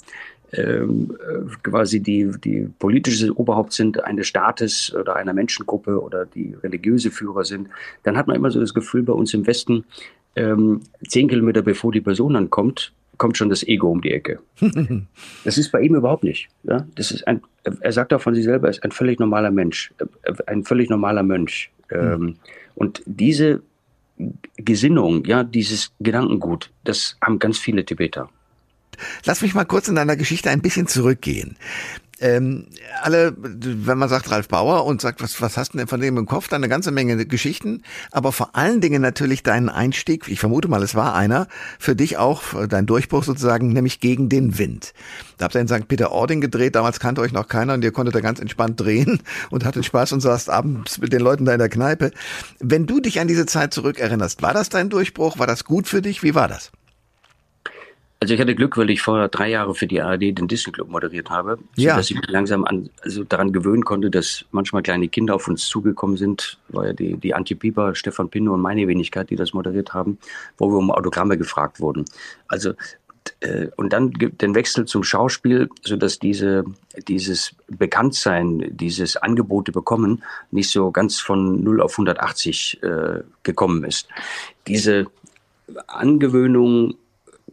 quasi 1.62 2.00
die, 2.00 2.30
die 2.42 2.68
politische 2.78 3.38
Oberhaupt 3.38 3.72
sind 3.72 4.02
eines 4.04 4.28
Staates 4.28 4.94
oder 4.94 5.16
einer 5.16 5.34
Menschengruppe 5.34 6.00
oder 6.00 6.24
die 6.24 6.54
religiöse 6.62 7.10
Führer 7.10 7.44
sind, 7.44 7.68
dann 8.02 8.16
hat 8.16 8.26
man 8.26 8.36
immer 8.36 8.50
so 8.50 8.60
das 8.60 8.72
Gefühl 8.72 9.02
bei 9.02 9.12
uns 9.12 9.34
im 9.34 9.46
Westen, 9.46 9.84
ähm, 10.36 10.80
zehn 11.06 11.28
Kilometer 11.28 11.62
bevor 11.62 11.92
die 11.92 12.00
Person 12.00 12.36
ankommt, 12.36 12.92
kommt 13.18 13.36
schon 13.36 13.50
das 13.50 13.62
Ego 13.66 13.90
um 13.90 14.00
die 14.00 14.12
Ecke. 14.12 14.38
das 15.44 15.58
ist 15.58 15.70
bei 15.70 15.82
ihm 15.82 15.96
überhaupt 15.96 16.24
nicht. 16.24 16.48
Ja? 16.62 16.86
Das 16.94 17.10
ist 17.10 17.26
ein, 17.26 17.42
er 17.64 17.92
sagt 17.92 18.12
auch 18.14 18.20
von 18.20 18.34
sich 18.34 18.44
selber, 18.44 18.68
er 18.68 18.70
ist 18.70 18.84
ein 18.84 18.92
völlig 18.92 19.18
normaler 19.18 19.50
Mensch, 19.50 19.92
äh, 19.98 20.32
ein 20.46 20.64
völlig 20.64 20.88
normaler 20.88 21.22
Mönch. 21.22 21.70
Ähm, 21.90 22.36
und 22.74 23.02
diese 23.06 23.60
Gesinnung, 24.56 25.24
ja, 25.24 25.44
dieses 25.44 25.92
Gedankengut, 26.00 26.70
das 26.84 27.16
haben 27.22 27.38
ganz 27.38 27.58
viele 27.58 27.84
Tibeter. 27.84 28.28
Lass 29.24 29.42
mich 29.42 29.54
mal 29.54 29.64
kurz 29.64 29.88
in 29.88 29.94
deiner 29.94 30.16
Geschichte 30.16 30.50
ein 30.50 30.60
bisschen 30.60 30.86
zurückgehen 30.86 31.56
ähm, 32.20 32.66
alle, 33.02 33.34
wenn 33.36 33.98
man 33.98 34.08
sagt 34.08 34.30
Ralf 34.30 34.48
Bauer 34.48 34.84
und 34.84 35.00
sagt, 35.00 35.22
was, 35.22 35.40
was 35.40 35.56
hast 35.56 35.74
du 35.74 35.78
denn 35.78 35.86
von 35.86 36.00
dem 36.00 36.16
im 36.16 36.26
Kopf, 36.26 36.48
dann 36.48 36.62
eine 36.62 36.68
ganze 36.68 36.90
Menge 36.90 37.26
Geschichten, 37.26 37.82
aber 38.10 38.32
vor 38.32 38.56
allen 38.56 38.80
Dingen 38.80 39.00
natürlich 39.02 39.42
deinen 39.42 39.68
Einstieg, 39.68 40.26
ich 40.28 40.40
vermute 40.40 40.68
mal, 40.68 40.82
es 40.82 40.94
war 40.94 41.14
einer, 41.14 41.46
für 41.78 41.94
dich 41.94 42.16
auch 42.16 42.42
dein 42.68 42.86
Durchbruch 42.86 43.24
sozusagen, 43.24 43.72
nämlich 43.72 44.00
gegen 44.00 44.28
den 44.28 44.58
Wind. 44.58 44.94
Da 45.36 45.44
habt 45.44 45.54
ihr 45.54 45.60
in 45.60 45.68
St. 45.68 45.86
Peter-Ording 45.86 46.40
gedreht, 46.40 46.74
damals 46.74 46.98
kannte 46.98 47.20
euch 47.20 47.32
noch 47.32 47.46
keiner 47.46 47.74
und 47.74 47.84
ihr 47.84 47.92
konntet 47.92 48.14
da 48.14 48.20
ganz 48.20 48.40
entspannt 48.40 48.80
drehen 48.80 49.20
und 49.50 49.64
hattet 49.64 49.84
Spaß 49.84 50.12
und 50.12 50.20
saßt 50.20 50.50
abends 50.50 50.98
mit 50.98 51.12
den 51.12 51.20
Leuten 51.20 51.44
da 51.44 51.52
in 51.52 51.58
der 51.58 51.68
Kneipe. 51.68 52.10
Wenn 52.58 52.86
du 52.86 53.00
dich 53.00 53.20
an 53.20 53.28
diese 53.28 53.46
Zeit 53.46 53.72
zurückerinnerst, 53.72 54.42
war 54.42 54.54
das 54.54 54.68
dein 54.68 54.90
Durchbruch? 54.90 55.38
War 55.38 55.46
das 55.46 55.64
gut 55.64 55.86
für 55.86 56.02
dich? 56.02 56.22
Wie 56.22 56.34
war 56.34 56.48
das? 56.48 56.72
Also 58.20 58.34
ich 58.34 58.40
hatte 58.40 58.56
Glück, 58.56 58.76
weil 58.76 58.90
ich 58.90 59.00
vorher 59.00 59.28
drei 59.28 59.48
Jahre 59.48 59.76
für 59.76 59.86
die 59.86 60.00
ARD 60.00 60.22
den 60.22 60.48
Disney 60.48 60.72
Club 60.72 60.88
moderiert 60.88 61.30
habe, 61.30 61.58
ja. 61.76 61.96
dass 61.96 62.10
ich 62.10 62.16
mich 62.16 62.28
langsam 62.28 62.64
an, 62.64 62.90
also 63.02 63.22
daran 63.22 63.52
gewöhnen 63.52 63.84
konnte, 63.84 64.10
dass 64.10 64.44
manchmal 64.50 64.82
kleine 64.82 65.08
Kinder 65.08 65.36
auf 65.36 65.46
uns 65.46 65.66
zugekommen 65.68 66.16
sind. 66.16 66.58
War 66.68 66.88
ja 66.88 66.92
die, 66.92 67.16
die 67.16 67.34
Antje 67.34 67.54
Pieper, 67.56 67.94
Stefan 67.94 68.28
Pinno 68.28 68.54
und 68.54 68.60
meine 68.60 68.88
Wenigkeit, 68.88 69.30
die 69.30 69.36
das 69.36 69.52
moderiert 69.52 69.94
haben, 69.94 70.18
wo 70.56 70.68
wir 70.68 70.78
um 70.78 70.90
Autogramme 70.90 71.38
gefragt 71.38 71.78
wurden. 71.78 72.06
Also 72.48 72.72
äh, 73.40 73.68
und 73.76 73.92
dann 73.92 74.10
den 74.10 74.54
Wechsel 74.56 74.86
zum 74.86 75.04
Schauspiel, 75.04 75.68
so 75.82 75.96
dass 75.96 76.18
diese 76.18 76.64
dieses 77.06 77.54
Bekanntsein, 77.68 78.66
dieses 78.70 79.16
Angebote 79.16 79.70
bekommen, 79.70 80.24
nicht 80.50 80.70
so 80.70 80.90
ganz 80.90 81.20
von 81.20 81.62
0 81.62 81.80
auf 81.80 81.92
180 81.92 82.82
äh, 82.82 83.20
gekommen 83.44 83.84
ist. 83.84 84.08
Diese 84.66 85.06
Angewöhnung 85.86 86.96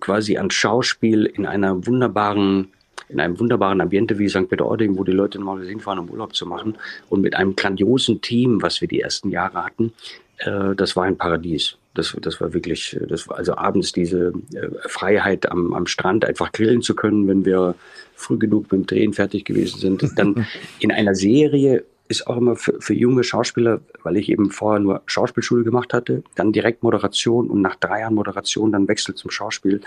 quasi 0.06 0.38
an 0.38 0.52
Schauspiel 0.52 1.26
in 1.26 1.48
einer 1.48 1.88
wunderbaren 1.88 2.68
in 3.10 3.20
einem 3.20 3.40
wunderbaren 3.40 3.82
Ambiente 3.82 4.18
wie 4.18 4.30
St. 4.30 4.50
Peter-Ording, 4.50 4.98
wo 4.98 5.04
die 5.04 5.12
Leute 5.12 5.38
mal 5.40 5.64
hinfahren, 5.64 6.00
um 6.00 6.10
Urlaub 6.10 6.36
zu 6.36 6.48
machen 6.48 6.76
und 7.10 7.22
mit 7.22 7.36
einem 7.36 7.56
grandiosen 7.56 8.22
Team, 8.22 8.64
was 8.64 8.82
wir 8.82 8.88
die 8.88 9.02
ersten 9.02 9.30
Jahre 9.30 9.64
hatten, 9.64 9.94
äh, 10.40 10.76
das 10.76 10.96
war 10.96 11.04
ein 11.04 11.18
Paradies. 11.18 11.78
Das, 11.94 12.16
das 12.20 12.42
war 12.42 12.54
wirklich, 12.54 12.98
das 13.08 13.28
war 13.28 13.38
also 13.38 13.56
abends 13.56 13.92
diese 13.92 14.34
äh, 14.54 14.70
Freiheit 14.88 15.52
am, 15.52 15.74
am 15.74 15.88
Strand 15.88 16.26
einfach 16.26 16.52
grillen 16.52 16.82
zu 16.82 16.96
können, 16.96 17.28
wenn 17.28 17.46
wir 17.46 17.76
früh 18.16 18.38
genug 18.38 18.72
mit 18.72 18.82
dem 18.82 18.86
Drehen 18.88 19.14
fertig 19.14 19.46
gewesen 19.46 19.80
sind. 19.80 20.12
Dann 20.16 20.48
in 20.80 20.92
einer 20.92 21.16
Serie 21.16 21.84
ist 22.08 22.28
auch 22.28 22.38
immer 22.38 22.56
für, 22.56 22.80
für 22.80 22.94
junge 22.94 23.24
Schauspieler, 23.24 23.82
weil 24.04 24.18
ich 24.18 24.30
eben 24.30 24.52
vorher 24.52 24.80
nur 24.80 25.02
Schauspielschule 25.06 25.64
gemacht 25.64 25.94
hatte, 25.94 26.24
dann 26.36 26.52
direkt 26.52 26.84
Moderation 26.84 27.50
und 27.50 27.62
nach 27.62 27.76
drei 27.76 28.02
Jahren 28.02 28.14
Moderation 28.14 28.72
dann 28.72 28.88
Wechsel 28.88 29.16
zum 29.16 29.32
Schauspiel 29.32 29.82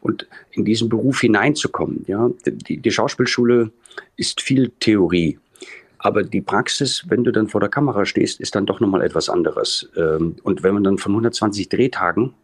und 0.00 0.26
in 0.52 0.64
diesen 0.64 0.88
Beruf 0.88 1.20
hineinzukommen. 1.20 2.04
Ja, 2.06 2.30
die, 2.46 2.78
die 2.78 2.90
Schauspielschule 2.90 3.70
ist 4.16 4.40
viel 4.40 4.70
Theorie. 4.80 5.38
Aber 5.98 6.22
die 6.22 6.42
Praxis, 6.42 7.04
wenn 7.08 7.24
du 7.24 7.32
dann 7.32 7.48
vor 7.48 7.60
der 7.60 7.70
Kamera 7.70 8.04
stehst, 8.04 8.38
ist 8.38 8.54
dann 8.54 8.66
doch 8.66 8.78
nochmal 8.78 9.02
etwas 9.02 9.28
anderes. 9.28 9.88
Ähm, 9.96 10.36
und 10.42 10.62
wenn 10.62 10.74
man 10.74 10.84
dann 10.84 10.98
von 10.98 11.12
120 11.12 11.70
Drehtagen 11.70 12.34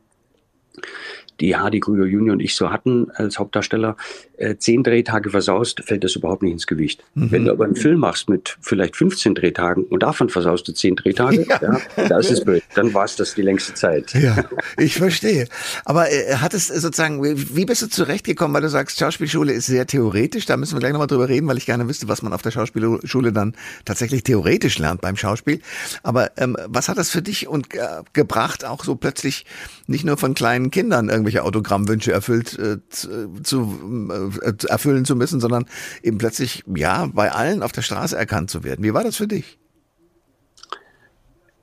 die 1.41 1.57
Hardy 1.57 1.81
Krüger 1.81 2.07
Junior 2.07 2.35
und 2.35 2.41
ich 2.41 2.55
so 2.55 2.71
hatten 2.71 3.11
als 3.15 3.39
Hauptdarsteller, 3.39 3.97
äh, 4.37 4.57
zehn 4.57 4.83
Drehtage 4.83 5.31
versaust, 5.31 5.83
fällt 5.85 6.05
das 6.05 6.17
überhaupt 6.17 6.43
nicht 6.43 6.53
ins 6.53 6.67
Gewicht. 6.67 7.05
Mhm. 7.15 7.31
Wenn 7.31 7.45
du 7.45 7.53
aber 7.53 7.65
einen 7.65 7.77
Film 7.77 8.01
machst 8.01 8.29
mit 8.29 8.57
vielleicht 8.61 8.97
15 8.97 9.35
Drehtagen 9.35 9.85
und 9.85 10.03
davon 10.03 10.29
versaust 10.29 10.67
du 10.69 10.73
zehn 10.73 10.97
Drehtage, 10.97 11.47
ja. 11.61 11.79
ja 11.97 12.09
da 12.09 12.19
ist 12.19 12.31
es 12.31 12.45
blöd. 12.45 12.63
Dann 12.75 12.95
war 12.95 13.05
es 13.05 13.17
das 13.17 13.35
die 13.35 13.43
längste 13.43 13.75
Zeit. 13.75 14.15
Ja, 14.15 14.45
ich 14.77 14.97
verstehe. 14.97 15.47
Aber 15.85 16.11
äh, 16.11 16.37
hat 16.37 16.55
es 16.55 16.69
sozusagen, 16.69 17.23
wie 17.23 17.65
bist 17.65 17.83
du 17.83 17.89
zurechtgekommen, 17.89 18.55
weil 18.55 18.63
du 18.63 18.69
sagst, 18.69 18.99
Schauspielschule 18.99 19.53
ist 19.53 19.67
sehr 19.67 19.87
theoretisch, 19.87 20.47
da 20.47 20.57
müssen 20.57 20.75
wir 20.75 20.81
gleich 20.81 20.93
nochmal 20.93 21.07
drüber 21.07 21.29
reden, 21.29 21.47
weil 21.49 21.59
ich 21.59 21.67
gerne 21.67 21.89
wüsste, 21.89 22.09
was 22.09 22.23
man 22.23 22.33
auf 22.33 22.43
der 22.43 22.51
Schauspielschule 22.51 23.33
dann 23.33 23.55
tatsächlich 23.85 24.23
theoretisch 24.23 24.79
lernt 24.79 25.01
beim 25.01 25.17
Schauspiel. 25.17 25.61
Aber 26.03 26.31
ähm, 26.39 26.57
was 26.67 26.89
hat 26.89 26.99
das 26.99 27.11
für 27.11 27.23
dich 27.23 27.49
und 27.49 27.75
äh, 27.75 28.03
gebracht, 28.13 28.65
auch 28.65 28.85
so 28.85 28.97
plötzlich 28.97 29.45
nicht 29.87 30.05
nur 30.05 30.17
von 30.17 30.35
kleinen 30.35 30.71
Kindern 30.71 31.09
irgendwelche 31.31 31.45
Autogrammwünsche 31.45 32.13
erfüllt 32.13 32.59
äh, 32.59 32.79
zu, 32.91 34.11
äh, 34.43 34.67
erfüllen 34.67 35.05
zu 35.05 35.17
müssen, 35.17 35.41
sondern 35.41 35.67
eben 36.03 36.19
plötzlich 36.19 36.65
ja 36.75 37.09
bei 37.13 37.33
allen 37.33 37.63
auf 37.63 37.73
der 37.73 37.83
Straße 37.83 38.17
erkannt 38.17 38.51
zu 38.51 38.65
werden. 38.65 38.85
Wie 38.85 38.95
war 38.95 39.05
das 39.05 39.17
für 39.17 39.29
dich? 39.29 39.59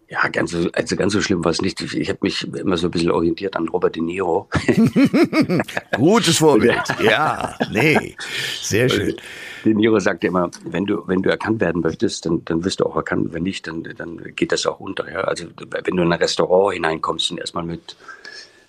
Ja, 0.10 0.26
ganz 0.30 0.52
so, 0.52 0.70
also 0.72 0.96
ganz 0.96 1.12
so 1.12 1.20
schlimm 1.20 1.44
war 1.44 1.52
es 1.52 1.62
nicht. 1.62 1.82
Ich 1.82 2.08
habe 2.08 2.20
mich 2.22 2.48
immer 2.54 2.78
so 2.78 2.88
ein 2.88 2.92
bisschen 2.92 3.12
orientiert 3.12 3.58
an 3.58 3.68
Robert 3.68 3.98
De 3.98 4.02
Niro. 4.02 4.48
Gutes 5.98 6.38
Vorbild. 6.38 6.82
Ja, 7.04 7.58
nee, 7.72 8.16
sehr 8.62 8.88
schön. 8.88 9.18
De 9.66 9.74
Niro 9.74 10.00
sagt 10.00 10.24
immer, 10.24 10.50
wenn 10.64 10.86
du, 10.86 11.06
wenn 11.08 11.22
du 11.22 11.30
erkannt 11.30 11.60
werden 11.60 11.82
möchtest, 11.82 12.26
dann, 12.26 12.46
dann 12.46 12.64
wirst 12.64 12.80
du 12.80 12.86
auch 12.86 12.96
erkannt. 12.96 13.34
Wenn 13.34 13.44
nicht, 13.44 13.68
dann, 13.68 13.84
dann 13.84 14.34
geht 14.34 14.54
das 14.54 14.66
auch 14.66 14.80
unter. 14.80 15.12
Ja? 15.12 15.22
Also 15.22 15.48
wenn 15.58 15.98
du 15.98 16.04
in 16.04 16.14
ein 16.14 16.20
Restaurant 16.20 16.76
hineinkommst 16.76 17.32
und 17.32 17.40
erstmal 17.40 17.66
mit 17.66 17.98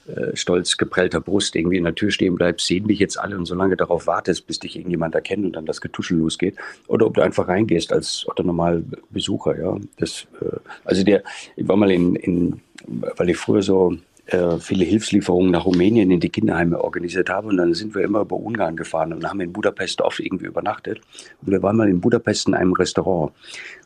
äh, 0.09 0.37
stolz 0.37 0.77
geprellter 0.77 1.21
Brust 1.21 1.55
irgendwie 1.55 1.77
in 1.77 1.85
der 1.85 1.95
Tür 1.95 2.11
stehen 2.11 2.35
bleibst, 2.35 2.67
sehen 2.67 2.88
dich 2.88 2.99
jetzt 2.99 3.19
alle 3.19 3.37
und 3.37 3.47
solange 3.47 3.77
darauf 3.77 4.07
wartest, 4.07 4.47
bis 4.47 4.59
dich 4.59 4.77
irgendjemand 4.77 5.15
erkennt 5.15 5.45
und 5.45 5.53
dann 5.53 5.67
das 5.67 5.81
Getuschel 5.81 6.19
losgeht. 6.19 6.57
Oder 6.87 7.07
ob 7.07 7.15
du 7.15 7.21
einfach 7.21 7.49
reingehst 7.49 7.93
als 7.93 8.27
oder 8.29 8.43
normal 8.43 8.83
Besucher, 9.11 9.59
ja. 9.59 9.77
Das, 9.99 10.27
äh, 10.41 10.57
also 10.85 11.05
der, 11.05 11.23
ich 11.57 11.69
war 11.69 11.77
mal 11.77 11.91
in, 11.91 12.17
in 12.17 12.61
weil 12.87 13.31
ich 13.31 13.37
früher 13.37 13.62
so 13.62 13.97
äh, 14.28 14.58
viele 14.58 14.85
Hilfslieferungen 14.85 15.50
nach 15.50 15.64
Rumänien 15.64 16.11
in 16.11 16.20
die 16.20 16.28
Kinderheime 16.28 16.82
organisiert 16.82 17.30
habe. 17.30 17.49
Und 17.49 17.56
dann 17.56 17.73
sind 17.73 17.94
wir 17.94 18.02
immer 18.02 18.20
über 18.20 18.37
Ungarn 18.37 18.76
gefahren 18.76 19.12
und 19.14 19.26
haben 19.26 19.40
in 19.40 19.52
Budapest 19.52 20.02
oft 20.02 20.20
irgendwie 20.20 20.47
übernachtet. 20.47 21.00
Und 21.40 21.50
wir 21.50 21.62
waren 21.62 21.76
mal 21.76 21.88
in 21.88 22.00
Budapest 22.00 22.47
in 22.47 22.54
einem 22.54 22.75
Restaurant. 22.75 23.32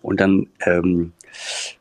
Und 0.02 0.20
dann 0.20 0.48
ähm, 0.66 1.12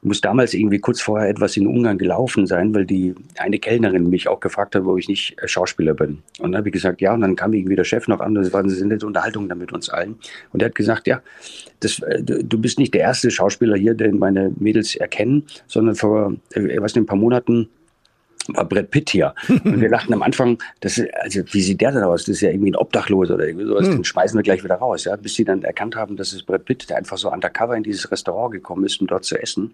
muss 0.04 0.22
damals 0.22 0.54
irgendwie 0.54 0.80
kurz 0.80 1.02
vorher 1.02 1.28
etwas 1.28 1.58
in 1.58 1.66
Ungarn 1.66 1.98
gelaufen 1.98 2.46
sein, 2.46 2.74
weil 2.76 2.86
die 2.86 3.16
eine 3.38 3.58
Kellnerin 3.58 4.10
mich 4.10 4.28
auch 4.28 4.40
gefragt 4.40 4.76
hat, 4.76 4.84
ob 4.84 5.00
ich 5.00 5.08
nicht 5.08 5.42
äh, 5.42 5.48
Schauspieler 5.48 5.96
bin. 5.96 6.20
Und 6.40 6.52
dann 6.52 6.58
habe 6.58 6.70
ich 6.70 6.74
gesagt, 6.74 7.02
ja. 7.02 7.16
Und 7.16 7.22
dann 7.22 7.36
kam 7.36 7.54
irgendwie 7.54 7.76
der 7.76 7.84
Chef 7.84 8.08
noch 8.08 8.20
an. 8.20 8.36
Das 8.36 8.54
war 8.54 8.64
eine 8.64 8.72
nette 8.72 9.08
Unterhaltung 9.08 9.50
da 9.50 9.56
mit 9.56 9.74
uns 9.74 9.90
allen. 9.90 10.18
Und 10.54 10.62
er 10.62 10.68
hat 10.68 10.76
gesagt, 10.76 11.08
ja, 11.08 11.22
das, 11.80 12.00
äh, 12.00 12.22
du 12.22 12.60
bist 12.60 12.78
nicht 12.78 12.94
der 12.94 13.02
erste 13.02 13.32
Schauspieler 13.32 13.76
hier, 13.76 13.96
den 13.96 14.20
meine 14.20 14.54
Mädels 14.60 14.96
erkennen, 14.96 15.48
sondern 15.66 15.96
vor, 15.96 16.36
was 16.54 16.96
ein 16.96 17.08
paar 17.08 17.18
Monaten 17.18 17.68
war 18.50 18.66
Brett 18.66 18.92
Pitt 18.92 19.10
hier. 19.10 19.34
Und 19.48 19.82
wir 19.82 19.90
dachten 19.92 20.14
am 20.14 20.22
Anfang, 20.22 20.58
das 20.80 20.98
ist, 20.98 21.14
also 21.16 21.42
wie 21.52 21.62
sieht 21.62 21.82
der 21.82 21.92
denn 21.92 22.04
aus? 22.04 22.22
Das 22.22 22.36
ist 22.36 22.42
ja 22.42 22.50
irgendwie 22.50 22.72
ein 22.72 22.76
Obdachloser 22.76 23.36
oder 23.36 23.48
irgendwie 23.48 23.68
sowas. 23.68 23.88
Hm. 23.88 23.98
Den 23.98 24.04
schmeißen 24.04 24.38
wir 24.38 24.44
gleich 24.44 24.64
wieder 24.64 24.76
raus, 24.76 25.06
ja. 25.06 25.16
Bis 25.16 25.36
sie 25.36 25.46
dann 25.46 25.64
erkannt 25.64 25.96
haben, 25.96 26.16
dass 26.18 26.34
es 26.34 26.44
Brett 26.44 26.66
Pitt, 26.66 26.90
der 26.90 26.98
einfach 26.98 27.18
so 27.18 27.32
undercover 27.32 27.76
in 27.76 27.84
dieses 27.84 28.12
Restaurant 28.12 28.52
gekommen 28.52 28.86
ist, 28.86 29.00
um 29.02 29.08
dort 29.08 29.26
zu 29.26 29.42
essen. 29.42 29.74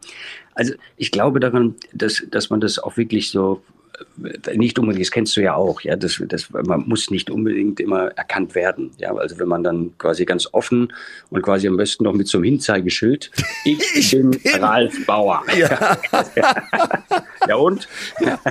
Also 0.53 0.73
ich 0.97 1.11
glaube 1.11 1.39
daran, 1.39 1.75
dass, 1.93 2.23
dass 2.29 2.49
man 2.49 2.59
das 2.59 2.79
auch 2.79 2.97
wirklich 2.97 3.31
so 3.31 3.61
nicht 4.53 4.77
unbedingt, 4.79 5.05
das 5.05 5.11
kennst 5.11 5.35
du 5.37 5.41
ja 5.41 5.55
auch, 5.55 5.81
ja, 5.81 5.95
das, 5.95 6.21
das, 6.27 6.49
man 6.51 6.87
muss 6.87 7.09
nicht 7.09 7.29
unbedingt 7.29 7.79
immer 7.79 8.09
erkannt 8.09 8.55
werden, 8.55 8.91
ja, 8.97 9.13
also 9.15 9.39
wenn 9.39 9.47
man 9.47 9.63
dann 9.63 9.97
quasi 9.97 10.25
ganz 10.25 10.47
offen 10.51 10.93
und 11.29 11.41
quasi 11.41 11.67
am 11.67 11.77
besten 11.77 12.03
noch 12.03 12.13
mit 12.13 12.27
so 12.27 12.37
einem 12.37 12.45
Hinzeigeschild, 12.45 13.31
ich, 13.65 13.79
ich 13.95 14.11
bin, 14.11 14.31
bin 14.31 14.63
Ralf 14.63 15.05
Bauer. 15.05 15.43
Ja. 15.57 15.97
ja 17.47 17.55
und? 17.55 17.87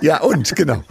Ja 0.02 0.20
und, 0.20 0.54
genau. 0.54 0.82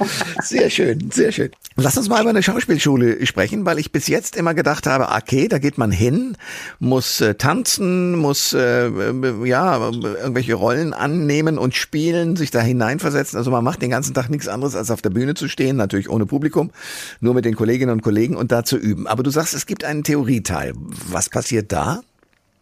Sehr 0.42 0.70
schön, 0.70 1.12
sehr 1.12 1.32
schön. 1.32 1.52
Lass 1.76 1.98
uns 1.98 2.10
mal 2.10 2.22
über 2.22 2.30
eine 2.30 2.44
Schauspielschule 2.44 3.26
sprechen, 3.26 3.66
weil 3.66 3.80
ich 3.80 3.92
bis 3.92 4.08
jetzt 4.08 4.36
immer 4.36 4.54
gedacht 4.54 4.88
habe, 4.88 5.10
okay, 5.16 5.48
da 5.48 5.60
geht 5.60 5.78
man 5.78 5.92
hin, 5.92 6.38
muss 6.80 7.22
äh, 7.22 7.36
tanzen, 7.36 8.16
muss 8.18 8.54
äh, 8.54 8.88
äh 8.88 9.48
ja 9.48 9.78
irgendwelche 9.78 10.56
Rollen 10.56 10.94
annehmen 10.94 11.58
und 11.58 11.76
spielen, 11.76 12.36
sich 12.36 12.52
da 12.52 12.62
hineinversetzen. 12.62 13.38
Also 13.38 13.52
man 13.52 13.64
macht 13.64 13.82
den 13.82 13.90
ganzen 13.90 14.14
Tag 14.14 14.30
nichts 14.30 14.48
anderes, 14.48 14.76
als 14.76 14.92
auf 14.92 15.02
der 15.02 15.10
Bühne 15.10 15.34
zu 15.34 15.48
stehen, 15.48 15.76
natürlich 15.76 16.10
ohne 16.10 16.26
Publikum, 16.26 16.72
nur 17.20 17.34
mit 17.34 17.46
den 17.46 17.56
Kolleginnen 17.56 17.92
und 17.92 18.02
Kollegen 18.02 18.36
und 18.36 18.52
da 18.52 18.64
zu 18.64 18.78
üben. 18.78 19.08
Aber 19.08 19.24
du 19.24 19.30
sagst, 19.30 19.54
es 19.54 19.66
gibt 19.66 19.84
einen 19.84 20.04
Theorieteil. 20.04 20.74
Was 21.10 21.30
passiert 21.30 21.72
da? 21.72 22.02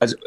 Also, 0.03 0.17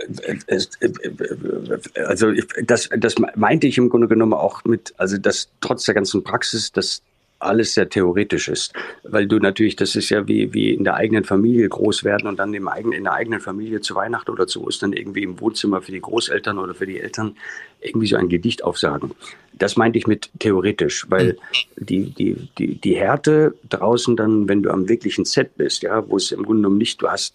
also 2.06 2.33
das, 2.64 2.88
das 2.97 3.14
meinte 3.35 3.66
ich 3.66 3.78
im 3.78 3.88
Grunde 3.88 4.09
genommen 4.09 4.33
auch 4.33 4.64
mit, 4.64 4.95
also 4.97 5.18
dass 5.18 5.49
trotz 5.61 5.85
der 5.85 5.95
ganzen 5.95 6.25
Praxis, 6.25 6.73
dass 6.73 7.02
alles 7.38 7.75
sehr 7.75 7.88
theoretisch 7.88 8.49
ist, 8.49 8.73
weil 9.02 9.26
du 9.26 9.38
natürlich, 9.38 9.76
das 9.76 9.95
ist 9.95 10.09
ja 10.09 10.26
wie, 10.26 10.54
wie 10.54 10.73
in 10.73 10.85
der 10.85 10.95
eigenen 10.95 11.25
Familie 11.25 11.68
groß 11.68 12.04
werden 12.04 12.26
und 12.26 12.38
dann 12.38 12.54
im 12.54 12.68
eigenen, 12.68 12.95
in 12.95 13.04
der 13.04 13.12
eigenen 13.12 13.40
Familie 13.40 13.80
zu 13.80 13.95
Weihnachten 13.95 14.30
oder 14.30 14.47
zu 14.47 14.64
Ostern 14.64 14.92
irgendwie 14.92 15.23
im 15.23 15.38
Wohnzimmer 15.40 15.83
für 15.83 15.92
die 15.92 16.00
Großeltern 16.00 16.59
oder 16.59 16.75
für 16.75 16.87
die 16.87 16.99
Eltern 16.99 17.37
irgendwie 17.80 18.06
so 18.06 18.16
ein 18.16 18.28
Gedicht 18.28 18.64
aufsagen. 18.64 19.11
Das 19.52 19.76
meinte 19.76 19.99
ich 19.99 20.06
mit 20.06 20.30
theoretisch, 20.38 21.06
weil 21.11 21.37
die, 21.76 22.11
die, 22.11 22.49
die, 22.59 22.75
die 22.76 22.97
Härte 22.97 23.54
draußen 23.68 24.16
dann, 24.16 24.49
wenn 24.49 24.62
du 24.62 24.71
am 24.71 24.88
wirklichen 24.88 25.25
Set 25.25 25.56
bist, 25.56 25.83
ja, 25.83 26.09
wo 26.09 26.16
es 26.16 26.33
im 26.33 26.42
Grunde 26.42 26.62
genommen 26.62 26.78
nicht, 26.78 27.00
du 27.02 27.09
hast 27.09 27.35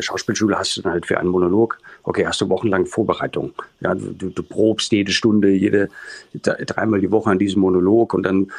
Schauspielschule 0.00 0.58
hast 0.58 0.76
du 0.76 0.82
dann 0.82 0.92
halt 0.92 1.06
für 1.06 1.18
einen 1.18 1.28
Monolog, 1.28 1.78
okay, 2.04 2.26
hast 2.26 2.40
du 2.40 2.48
wochenlang 2.48 2.86
Vorbereitung. 2.86 3.52
Ja, 3.80 3.94
du, 3.94 4.30
du 4.30 4.42
probst 4.42 4.92
jede 4.92 5.12
Stunde, 5.12 5.50
jede, 5.50 5.88
dreimal 6.42 7.00
die 7.00 7.10
Woche 7.10 7.30
an 7.30 7.38
diesem 7.38 7.62
Monolog 7.62 8.14
und 8.14 8.24
dann 8.24 8.50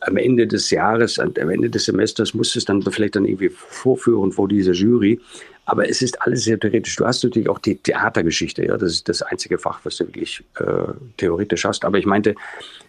am 0.00 0.16
Ende 0.16 0.46
des 0.46 0.70
Jahres, 0.70 1.18
am 1.18 1.34
Ende 1.36 1.70
des 1.70 1.84
Semesters 1.84 2.34
musst 2.34 2.54
du 2.54 2.58
es 2.58 2.64
dann 2.64 2.82
vielleicht 2.82 3.16
dann 3.16 3.24
irgendwie 3.24 3.50
vorführen 3.50 4.32
vor 4.32 4.48
dieser 4.48 4.72
Jury. 4.72 5.20
Aber 5.64 5.88
es 5.88 6.02
ist 6.02 6.20
alles 6.22 6.44
sehr 6.44 6.58
theoretisch. 6.58 6.96
Du 6.96 7.06
hast 7.06 7.22
natürlich 7.22 7.48
auch 7.48 7.60
die 7.60 7.76
Theatergeschichte, 7.76 8.66
ja, 8.66 8.76
das 8.76 8.92
ist 8.92 9.08
das 9.08 9.22
einzige 9.22 9.58
Fach, 9.58 9.80
was 9.84 9.96
du 9.96 10.06
wirklich 10.06 10.42
äh, 10.58 10.92
theoretisch 11.16 11.64
hast. 11.64 11.84
Aber 11.84 11.98
ich 11.98 12.06
meinte, 12.06 12.34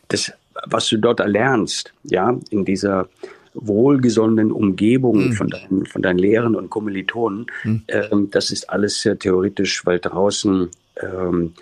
das, 0.07 0.31
was 0.65 0.89
du 0.89 0.97
dort 0.97 1.19
erlernst, 1.19 1.93
ja, 2.03 2.35
in 2.49 2.65
dieser 2.65 3.07
wohlgesonnenen 3.53 4.51
Umgebung 4.51 5.27
mhm. 5.27 5.33
von, 5.33 5.47
deinen, 5.47 5.85
von 5.85 6.01
deinen 6.01 6.19
Lehrern 6.19 6.55
und 6.55 6.69
Kommilitonen, 6.69 7.47
mhm. 7.63 7.83
ähm, 7.87 8.29
das 8.31 8.51
ist 8.51 8.69
alles 8.69 9.01
sehr 9.01 9.17
theoretisch, 9.17 9.85
weil 9.85 9.99
draußen, 9.99 10.69
ähm, 11.01 11.53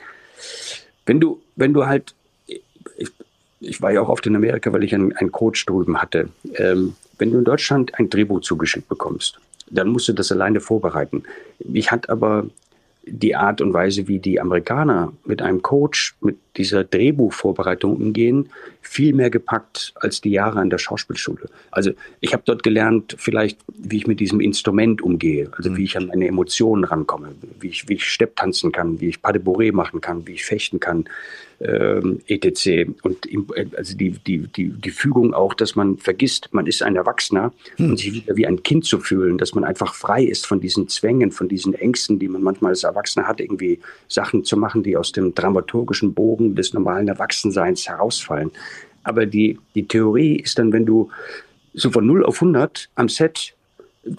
wenn 1.06 1.20
du, 1.20 1.42
wenn 1.56 1.74
du 1.74 1.86
halt, 1.86 2.14
ich, 2.48 3.10
ich 3.60 3.82
war 3.82 3.92
ja 3.92 4.02
auch 4.02 4.10
oft 4.10 4.26
in 4.26 4.36
Amerika, 4.36 4.72
weil 4.74 4.84
ich 4.84 4.94
einen, 4.96 5.16
einen 5.18 5.32
Coach 5.32 5.66
drüben 5.66 6.02
hatte. 6.02 6.30
Ähm, 6.56 6.96
wenn 7.18 7.32
du 7.32 7.38
in 7.38 7.44
Deutschland 7.44 7.98
ein 8.00 8.10
Drehbuch 8.10 8.42
zugeschickt 8.42 8.88
bekommst, 8.88 9.40
dann 9.70 9.90
musst 9.90 10.08
du 10.08 10.14
das 10.14 10.32
alleine 10.32 10.60
vorbereiten. 10.60 11.24
Ich 11.60 11.92
hatte 11.92 12.10
aber 12.10 12.46
die 13.06 13.36
Art 13.36 13.62
und 13.62 13.74
Weise, 13.74 14.08
wie 14.08 14.20
die 14.20 14.40
Amerikaner 14.40 15.14
mit 15.26 15.42
einem 15.42 15.62
Coach, 15.62 16.16
mit 16.22 16.38
dieser 16.58 16.84
Drehbuchvorbereitung 16.84 17.96
umgehen, 17.96 18.50
viel 18.82 19.14
mehr 19.14 19.30
gepackt 19.30 19.94
als 19.96 20.22
die 20.22 20.32
Jahre 20.32 20.60
an 20.60 20.70
der 20.70 20.78
Schauspielschule. 20.78 21.50
Also 21.72 21.92
ich 22.20 22.34
habe 22.34 22.44
dort 22.46 22.64
gelernt, 22.64 23.16
vielleicht, 23.18 23.60
wie 23.68 23.98
ich 23.98 24.08
mit 24.08 24.20
diesem 24.20 24.42
Instrument 24.42 25.02
umgehe, 25.02 25.50
also 25.56 25.78
wie 25.78 25.84
ich 25.84 25.98
an 25.98 26.08
meine 26.08 26.28
Emotionen 26.28 26.84
rankomme, 26.84 27.30
wie 27.60 27.70
ich, 27.70 27.88
wie 27.88 27.94
ich 27.94 28.06
Stepptanzen 28.06 28.72
kann, 28.72 29.00
wie 29.00 29.10
ich 29.10 29.22
Pas 29.22 29.34
de 29.34 29.42
Bourrée 29.42 29.72
machen 29.72 30.02
kann, 30.02 30.28
wie 30.28 30.34
ich 30.34 30.44
fechten 30.44 30.80
kann, 30.80 31.06
ähm, 31.62 32.22
etc. 32.28 32.90
Und 33.04 33.28
also 33.78 33.96
die, 33.96 34.12
die, 34.12 34.40
die, 34.48 34.70
die 34.70 34.90
Fügung 34.90 35.34
auch, 35.34 35.54
dass 35.54 35.76
man 35.76 35.98
vergisst, 35.98 36.50
man 36.52 36.66
ist 36.66 36.82
ein 36.82 36.96
Erwachsener 36.96 37.54
hm. 37.76 37.92
und 37.92 37.98
sich 38.00 38.14
wieder 38.14 38.36
wie 38.36 38.48
ein 38.48 38.64
Kind 38.64 38.86
zu 38.86 39.00
fühlen, 39.00 39.38
dass 39.38 39.54
man 39.54 39.64
einfach 39.64 39.94
frei 39.94 40.24
ist 40.24 40.48
von 40.48 40.60
diesen 40.60 40.88
Zwängen, 40.88 41.32
von 41.32 41.48
diesen 41.48 41.74
Ängsten, 41.76 42.18
die 42.18 42.28
man 42.28 42.42
manchmal 42.42 42.72
als 42.72 42.84
Erwachsener 42.84 43.28
hat, 43.28 43.40
irgendwie 43.40 43.80
Sachen 44.08 44.44
zu 44.44 44.58
machen, 44.58 44.82
die 44.82 44.98
aus 44.98 45.12
dem 45.12 45.36
dramaturgischen 45.36 46.14
Bogen 46.14 46.41
des 46.50 46.74
normalen 46.74 47.08
Erwachsenseins 47.08 47.88
herausfallen. 47.88 48.52
Aber 49.04 49.26
die, 49.26 49.60
die 49.76 49.88
Theorie 49.88 50.38
ist 50.38 50.60
dann, 50.60 50.72
wenn 50.74 50.86
du 50.86 51.10
so 51.74 51.90
von 51.90 52.06
0 52.06 52.26
auf 52.26 52.36
100 52.36 52.90
am 52.96 53.10
Set 53.10 53.56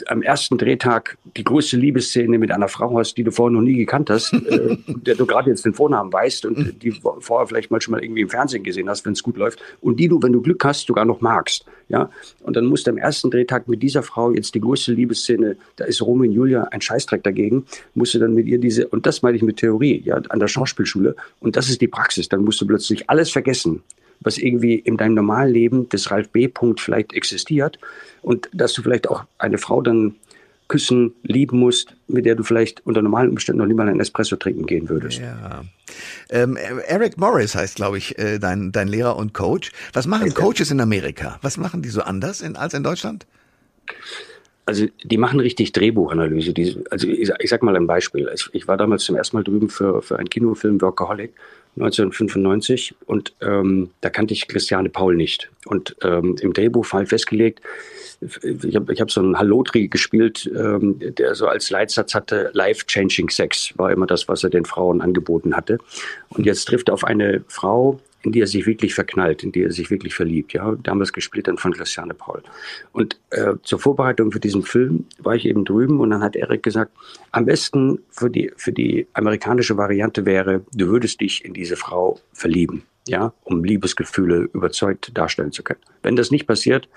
am 0.06 0.22
ersten 0.22 0.58
Drehtag 0.58 1.18
die 1.36 1.42
größte 1.42 1.76
Liebesszene 1.76 2.38
mit 2.38 2.52
einer 2.52 2.68
Frau 2.68 2.98
hast, 2.98 3.14
die 3.14 3.24
du 3.24 3.32
vorher 3.32 3.52
noch 3.52 3.62
nie 3.62 3.76
gekannt 3.76 4.10
hast, 4.10 4.32
äh, 4.32 4.76
der 4.86 5.16
du 5.16 5.26
gerade 5.26 5.50
jetzt 5.50 5.64
den 5.64 5.74
Vornamen 5.74 6.12
weißt 6.12 6.46
und 6.46 6.82
die 6.82 6.92
vorher 7.20 7.46
vielleicht 7.46 7.70
mal 7.70 7.80
schon 7.80 7.92
mal 7.92 8.02
irgendwie 8.02 8.22
im 8.22 8.28
Fernsehen 8.28 8.62
gesehen 8.62 8.88
hast, 8.88 9.04
wenn 9.04 9.12
es 9.12 9.22
gut 9.22 9.36
läuft 9.36 9.60
und 9.80 9.98
die 9.98 10.08
du, 10.08 10.22
wenn 10.22 10.32
du 10.32 10.40
Glück 10.40 10.64
hast, 10.64 10.86
sogar 10.86 11.04
noch 11.04 11.20
magst, 11.20 11.64
ja. 11.88 12.10
Und 12.42 12.56
dann 12.56 12.66
musst 12.66 12.86
du 12.86 12.92
am 12.92 12.98
ersten 12.98 13.30
Drehtag 13.30 13.66
mit 13.68 13.82
dieser 13.82 14.02
Frau 14.02 14.30
jetzt 14.30 14.54
die 14.54 14.60
größte 14.60 14.92
Liebesszene, 14.92 15.56
da 15.76 15.84
ist 15.84 16.00
Romeo 16.00 16.28
und 16.28 16.32
Julia 16.32 16.64
ein 16.70 16.80
Scheißdreck 16.80 17.24
dagegen, 17.24 17.66
musst 17.94 18.14
du 18.14 18.20
dann 18.20 18.34
mit 18.34 18.46
ihr 18.46 18.58
diese 18.58 18.86
und 18.88 19.06
das 19.06 19.22
meine 19.22 19.36
ich 19.36 19.42
mit 19.42 19.56
Theorie, 19.56 20.00
ja, 20.04 20.16
an 20.28 20.38
der 20.38 20.48
Schauspielschule 20.48 21.16
und 21.40 21.56
das 21.56 21.68
ist 21.68 21.80
die 21.80 21.88
Praxis. 21.88 22.28
Dann 22.28 22.44
musst 22.44 22.60
du 22.60 22.66
plötzlich 22.66 23.10
alles 23.10 23.30
vergessen, 23.30 23.82
was 24.25 24.38
irgendwie 24.38 24.76
in 24.76 24.97
deinem 24.97 25.14
normalen 25.14 25.52
Leben 25.52 25.88
des 25.88 26.11
Ralf 26.11 26.29
B. 26.31 26.49
Punkt 26.49 26.81
vielleicht 26.81 27.12
existiert 27.12 27.79
und 28.23 28.49
dass 28.52 28.73
du 28.73 28.83
vielleicht 28.83 29.09
auch 29.09 29.25
eine 29.38 29.59
Frau 29.59 29.83
dann 29.83 30.14
küssen, 30.69 31.12
lieben 31.23 31.59
musst, 31.59 31.95
mit 32.09 32.25
der 32.25 32.35
du 32.35 32.43
vielleicht 32.43 32.87
unter 32.87 33.02
normalen 33.02 33.29
Umständen 33.29 33.59
noch 33.59 33.67
niemals 33.67 33.91
einen 33.91 34.00
Espresso 34.00 34.37
trinken 34.37 34.64
gehen 34.64 34.88
würdest. 34.88 35.19
Ja. 35.19 35.64
Ähm, 36.31 36.57
Eric 36.57 37.19
Morris 37.19 37.55
heißt, 37.55 37.76
glaube 37.76 37.99
ich, 37.99 38.19
äh, 38.19 38.38
dein, 38.38 38.73
dein 38.73 38.88
Lehrer 38.88 39.17
und 39.17 39.35
Coach. 39.35 39.71
Was 39.93 40.07
machen 40.07 40.33
Coaches 40.33 40.71
in 40.71 40.81
Amerika? 40.81 41.38
Was 41.43 41.59
machen 41.59 41.83
die 41.83 41.91
so 41.91 42.00
anders 42.00 42.41
in, 42.41 42.57
als 42.57 42.73
in 42.73 42.83
Deutschland? 42.83 43.26
Also 44.64 44.87
die 45.02 45.16
machen 45.16 45.40
richtig 45.40 45.73
Drehbuchanalyse. 45.73 46.52
Die, 46.52 46.76
also 46.90 47.09
ich, 47.09 47.31
ich 47.38 47.50
sag 47.50 47.62
mal 47.62 47.76
ein 47.76 47.87
Beispiel. 47.87 48.31
Ich, 48.33 48.49
ich, 48.52 48.69
war 48.69 48.76
damals 48.76 49.04
zum 49.04 49.16
ersten 49.16 49.37
Mal 49.37 49.42
drüben 49.42 49.69
für, 49.69 50.02
für 50.02 50.19
einen 50.19 50.31
Kinofilm 50.31 50.81
Workaholic 50.81 51.33
1995 51.76 52.95
und 53.07 53.35
ähm, 53.40 53.90
da 54.02 54.11
kannte 54.11 54.35
ich 54.35 54.47
Christiane 54.47 54.88
Paul 54.88 55.16
nicht. 55.16 55.50
Und 55.64 55.97
ähm, 56.02 56.37
im 56.40 56.52
Drehbuch 56.52 56.87
war 56.92 57.07
festgelegt, 57.07 57.61
ich 58.42 58.76
habe 58.76 58.92
ich 58.92 59.00
hab 59.00 59.11
so 59.11 59.21
einen 59.21 59.38
Hallotri 59.38 59.88
gespielt, 59.88 60.50
ähm, 60.54 60.99
der 61.00 61.35
so 61.35 61.47
als 61.47 61.71
Leitsatz 61.71 62.14
hatte, 62.14 62.50
Life-Changing 62.52 63.31
Sex, 63.31 63.73
war 63.76 63.90
immer 63.90 64.07
das, 64.07 64.28
was 64.28 64.45
er 64.45 64.50
den 64.50 64.64
Frauen 64.64 65.00
angeboten 65.00 65.57
hatte. 65.57 65.78
Und 66.28 66.47
jetzt 66.47 66.66
trifft 66.66 66.88
er 66.88 66.95
auf 66.95 67.04
eine 67.04 67.42
Frau, 67.49 67.99
in 68.23 68.33
die 68.33 68.41
er 68.41 68.47
sich 68.47 68.67
wirklich 68.67 68.95
verknallt, 68.95 69.43
in 69.43 69.52
die 69.52 69.62
er 69.62 69.73
sich 69.73 69.91
wirklich 69.91 70.14
verliebt. 70.14 70.52
Ja, 70.52 70.76
damals 70.82 71.13
gespielt 71.13 71.49
dann 71.49 71.58
von 71.58 71.73
Christiane 71.73 72.15
Paul. 72.15 72.43
Und 72.93 73.19
äh, 73.30 73.54
zur 73.63 73.78
Vorbereitung 73.78 74.32
für 74.32 74.41
diesen 74.41 74.63
Film 74.63 75.06
war 75.19 75.35
ich 75.35 75.47
eben 75.47 75.65
drüben 75.65 76.00
und 76.00 76.11
dann 76.11 76.23
hat 76.23 76.37
Eric 76.37 76.63
gesagt, 76.63 76.93
am 77.30 77.47
besten 77.47 77.99
für 78.11 78.30
die 78.30 78.52
für 78.56 78.73
die 78.73 79.06
amerikanische 79.13 79.76
Variante 79.76 80.25
wäre, 80.26 80.65
du 80.73 80.89
würdest 80.89 81.21
dich 81.21 81.45
in 81.45 81.54
diese 81.54 81.76
Frau 81.76 82.21
verlieben, 82.32 82.82
ja, 83.08 83.32
um 83.45 83.65
Liebesgefühle 83.65 84.49
überzeugt 84.52 85.10
darstellen 85.17 85.52
zu 85.52 85.62
können. 85.62 85.80
Wenn 86.02 86.17
das 86.17 86.30
nicht 86.30 86.47
passiert, 86.47 86.88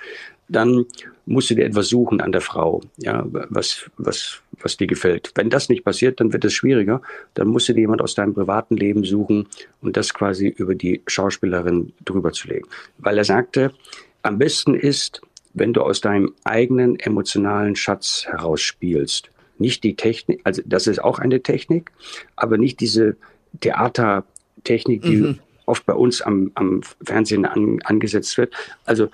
dann 0.48 0.86
musst 1.26 1.50
du 1.50 1.56
dir 1.56 1.66
etwas 1.66 1.90
suchen 1.90 2.22
an 2.22 2.32
der 2.32 2.42
Frau, 2.42 2.82
ja, 2.98 3.26
was, 3.28 3.90
was, 3.98 4.42
was 4.62 4.78
dir 4.78 4.88
gefällt. 4.88 5.32
Wenn 5.34 5.50
das 5.50 5.70
nicht 5.70 5.84
passiert, 5.84 6.20
dann 6.20 6.34
wird 6.34 6.46
es 6.46 6.54
schwieriger. 6.54 7.02
Dann 7.34 7.48
musst 7.48 7.68
du 7.68 7.74
dir 7.74 7.82
jemand 7.82 8.02
aus 8.02 8.14
deinem 8.14 8.36
privaten 8.36 8.78
Leben 8.78 9.04
suchen 9.04 9.48
und 9.82 9.98
das 9.98 10.14
quasi 10.14 10.48
über 10.48 10.76
die 10.76 11.02
Schauspielerin 11.08 11.94
drüber 12.04 12.32
zu 12.32 12.48
legen. 12.48 12.68
Weil 13.00 13.18
er 13.18 13.24
sagte, 13.24 13.74
am 14.22 14.38
besten 14.38 14.76
ist, 14.76 15.22
wenn 15.56 15.74
du 15.74 15.82
aus 15.82 16.02
deinem 16.02 16.34
eigenen 16.44 17.00
emotionalen 17.00 17.76
Schatz 17.76 18.26
herausspielst. 18.28 19.32
Nicht 19.58 19.84
die 19.84 19.96
Technik, 19.96 20.42
also 20.44 20.62
das 20.66 20.86
ist 20.86 21.02
auch 21.02 21.18
eine 21.18 21.42
Technik, 21.42 21.92
aber 22.36 22.58
nicht 22.58 22.82
diese 22.82 23.16
Theatertechnik, 23.62 25.02
die 25.02 25.16
mhm. 25.16 25.40
Oft 25.66 25.86
bei 25.86 25.94
uns 25.94 26.22
am, 26.22 26.52
am 26.56 26.82
Fernsehen 27.04 27.46
an, 27.46 27.80
angesetzt 27.84 28.38
wird. 28.38 28.54
Also 28.86 29.10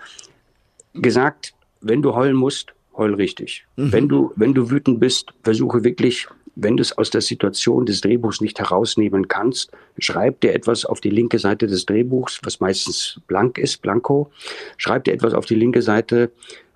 gesagt, 0.93 1.53
wenn 1.81 2.01
du 2.01 2.15
heulen 2.15 2.35
musst, 2.35 2.73
heul 2.95 3.13
richtig. 3.13 3.65
Mhm. 3.75 3.91
Wenn 3.91 4.09
du, 4.09 4.31
wenn 4.35 4.53
du 4.53 4.69
wütend 4.69 4.99
bist, 4.99 5.29
versuche 5.43 5.83
wirklich, 5.83 6.27
wenn 6.55 6.77
du 6.77 6.81
es 6.81 6.97
aus 6.97 7.09
der 7.09 7.21
Situation 7.21 7.85
des 7.85 8.01
Drehbuchs 8.01 8.41
nicht 8.41 8.59
herausnehmen 8.59 9.27
kannst, 9.27 9.71
schreib 9.97 10.41
dir 10.41 10.53
etwas 10.53 10.85
auf 10.85 10.99
die 10.99 11.09
linke 11.09 11.39
Seite 11.39 11.67
des 11.67 11.85
Drehbuchs, 11.85 12.39
was 12.43 12.59
meistens 12.59 13.19
blank 13.27 13.57
ist, 13.57 13.81
blanko. 13.81 14.31
Schreib 14.77 15.05
dir 15.05 15.13
etwas 15.13 15.33
auf 15.33 15.45
die 15.45 15.55
linke 15.55 15.81
Seite 15.81 16.31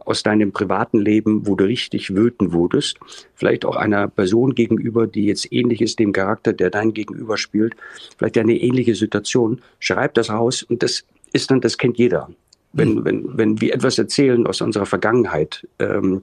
aus 0.06 0.24
deinem 0.24 0.52
privaten 0.52 1.00
Leben, 1.00 1.48
wo 1.48 1.56
du 1.56 1.66
richtig 1.66 2.16
wütend 2.16 2.54
wurdest. 2.54 3.00
Vielleicht 3.34 3.66
auch 3.66 3.76
einer 3.76 4.08
Person 4.08 4.56
gegenüber, 4.56 5.08
die 5.08 5.26
jetzt 5.26 5.52
ähnlich 5.52 5.82
ist 5.82 6.00
dem 6.00 6.14
Charakter, 6.14 6.54
der 6.54 6.70
dein 6.70 6.94
Gegenüber 6.94 7.38
spielt. 7.38 7.76
Vielleicht 8.18 8.38
eine 8.38 8.56
ähnliche 8.56 8.96
Situation. 8.96 9.62
Schreib 9.80 10.14
das 10.14 10.30
raus 10.30 10.64
und 10.64 10.84
das 10.84 11.04
ist 11.34 11.52
dann, 11.52 11.62
das 11.62 11.78
kennt 11.78 11.98
jeder 11.98 12.30
wenn, 12.76 12.98
hm. 12.98 13.06
wenn, 13.06 13.38
wenn 13.38 13.62
wir 13.62 13.74
etwas 13.74 13.98
erzählen 13.98 14.46
aus 14.46 14.62
unserer 14.62 14.86
Vergangenheit, 14.86 15.68
ähm, 15.80 16.22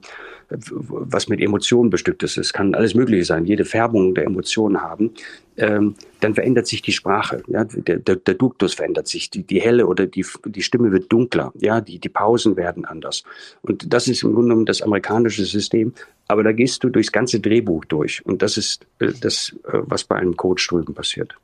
was 0.49 1.27
mit 1.29 1.41
Emotionen 1.41 1.89
bestückt 1.89 2.21
ist, 2.21 2.37
es 2.37 2.53
kann 2.53 2.75
alles 2.75 2.93
Mögliche 2.93 3.25
sein, 3.25 3.45
jede 3.45 3.65
Färbung 3.65 4.13
der 4.13 4.25
Emotionen 4.25 4.81
haben, 4.81 5.11
ähm, 5.57 5.95
dann 6.19 6.35
verändert 6.35 6.67
sich 6.67 6.81
die 6.81 6.91
Sprache. 6.91 7.43
Ja? 7.47 7.63
Der, 7.63 7.97
der, 7.97 8.17
der 8.17 8.33
Duktus 8.35 8.75
verändert 8.75 9.07
sich, 9.07 9.29
die, 9.29 9.43
die 9.43 9.61
helle 9.61 9.87
oder 9.87 10.05
die, 10.05 10.25
die 10.45 10.61
Stimme 10.61 10.91
wird 10.91 11.11
dunkler, 11.11 11.51
ja? 11.59 11.81
die, 11.81 11.97
die 11.99 12.09
Pausen 12.09 12.55
werden 12.55 12.85
anders. 12.85 13.23
Und 13.61 13.91
das 13.91 14.07
ist 14.07 14.23
im 14.23 14.33
Grunde 14.33 14.49
genommen 14.49 14.65
das 14.65 14.81
amerikanische 14.81 15.45
System. 15.45 15.93
Aber 16.27 16.43
da 16.43 16.51
gehst 16.51 16.83
du 16.83 16.89
durchs 16.89 17.11
ganze 17.11 17.39
Drehbuch 17.39 17.85
durch. 17.85 18.25
Und 18.25 18.41
das 18.41 18.57
ist 18.57 18.85
äh, 18.99 19.11
das, 19.19 19.55
äh, 19.65 19.79
was 19.81 20.03
bei 20.03 20.15
einem 20.15 20.37
Coach 20.37 20.67
drüben 20.67 20.93
passiert. 20.93 21.35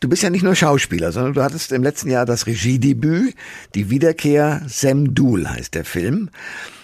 Du 0.00 0.08
bist 0.08 0.22
ja 0.22 0.30
nicht 0.30 0.42
nur 0.42 0.54
Schauspieler, 0.54 1.12
sondern 1.12 1.34
du 1.34 1.42
hattest 1.42 1.72
im 1.72 1.82
letzten 1.82 2.10
Jahr 2.10 2.26
das 2.26 2.46
Regiedebüt, 2.46 3.34
die 3.74 3.90
Wiederkehr 3.90 4.62
Semdul 4.66 5.48
heißt 5.48 5.74
der 5.74 5.84
Film, 5.84 6.30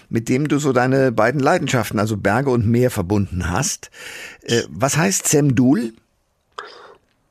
mit 0.08 0.28
dem 0.28 0.48
du 0.48 0.58
so 0.58 0.72
deine 0.72 1.12
beiden 1.12 1.40
Leidenschaften, 1.40 1.98
also 1.98 2.16
Berge 2.16 2.50
und 2.50 2.66
Meer, 2.66 2.90
verbunden 2.90 3.50
hast. 3.50 3.90
Äh, 4.42 4.62
was 4.68 4.96
heißt 4.96 5.28
Semdul? 5.28 5.92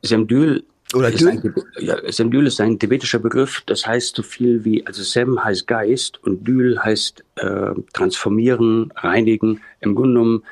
Semdul 0.02 0.64
oder 0.94 1.10
ist 1.12 1.26
ein, 1.26 1.54
ja, 1.80 1.96
Semdül 2.10 2.46
ist 2.46 2.60
ein 2.60 2.78
tibetischer 2.78 3.18
Begriff, 3.18 3.62
das 3.66 3.86
heißt 3.86 4.16
so 4.16 4.22
viel 4.22 4.64
wie, 4.64 4.86
also 4.86 5.02
Sem 5.02 5.42
heißt 5.42 5.66
Geist 5.66 6.22
und 6.24 6.48
Dül 6.48 6.78
heißt 6.82 7.24
äh, 7.36 7.72
transformieren, 7.92 8.90
reinigen, 8.96 9.60
im 9.80 9.94
Grunde 9.94 10.14
genommen 10.14 10.42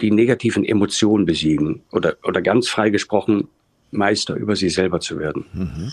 die 0.00 0.10
negativen 0.10 0.64
Emotionen 0.64 1.24
besiegen 1.24 1.82
oder, 1.90 2.16
oder 2.22 2.42
ganz 2.42 2.68
frei 2.68 2.90
gesprochen 2.90 3.48
Meister 3.92 4.34
über 4.34 4.56
sie 4.56 4.70
selber 4.70 5.00
zu 5.00 5.18
werden. 5.18 5.44
Mhm. 5.52 5.92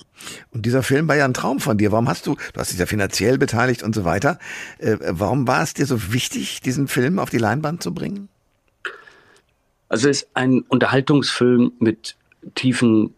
Und 0.52 0.66
dieser 0.66 0.84
Film 0.84 1.08
war 1.08 1.16
ja 1.16 1.26
ein 1.26 1.34
Traum 1.34 1.60
von 1.60 1.78
dir. 1.78 1.92
Warum 1.92 2.08
hast 2.08 2.26
du, 2.26 2.36
du 2.54 2.60
hast 2.60 2.72
dich 2.72 2.80
ja 2.80 2.86
finanziell 2.86 3.38
beteiligt 3.38 3.84
und 3.84 3.94
so 3.94 4.06
weiter. 4.06 4.40
Äh, 4.80 4.98
warum 5.02 5.48
war 5.48 5.62
es 5.62 5.74
dir 5.74 5.86
so 5.86 6.12
wichtig, 6.12 6.62
diesen 6.62 6.88
Film 6.88 7.20
auf 7.20 7.30
die 7.30 7.38
Leinwand 7.38 7.84
zu 7.84 7.94
bringen? 7.94 8.30
Also 9.90 10.10
es 10.10 10.24
ist 10.24 10.30
ein 10.34 10.62
Unterhaltungsfilm 10.62 11.74
mit 11.80 12.16
tiefen 12.56 13.14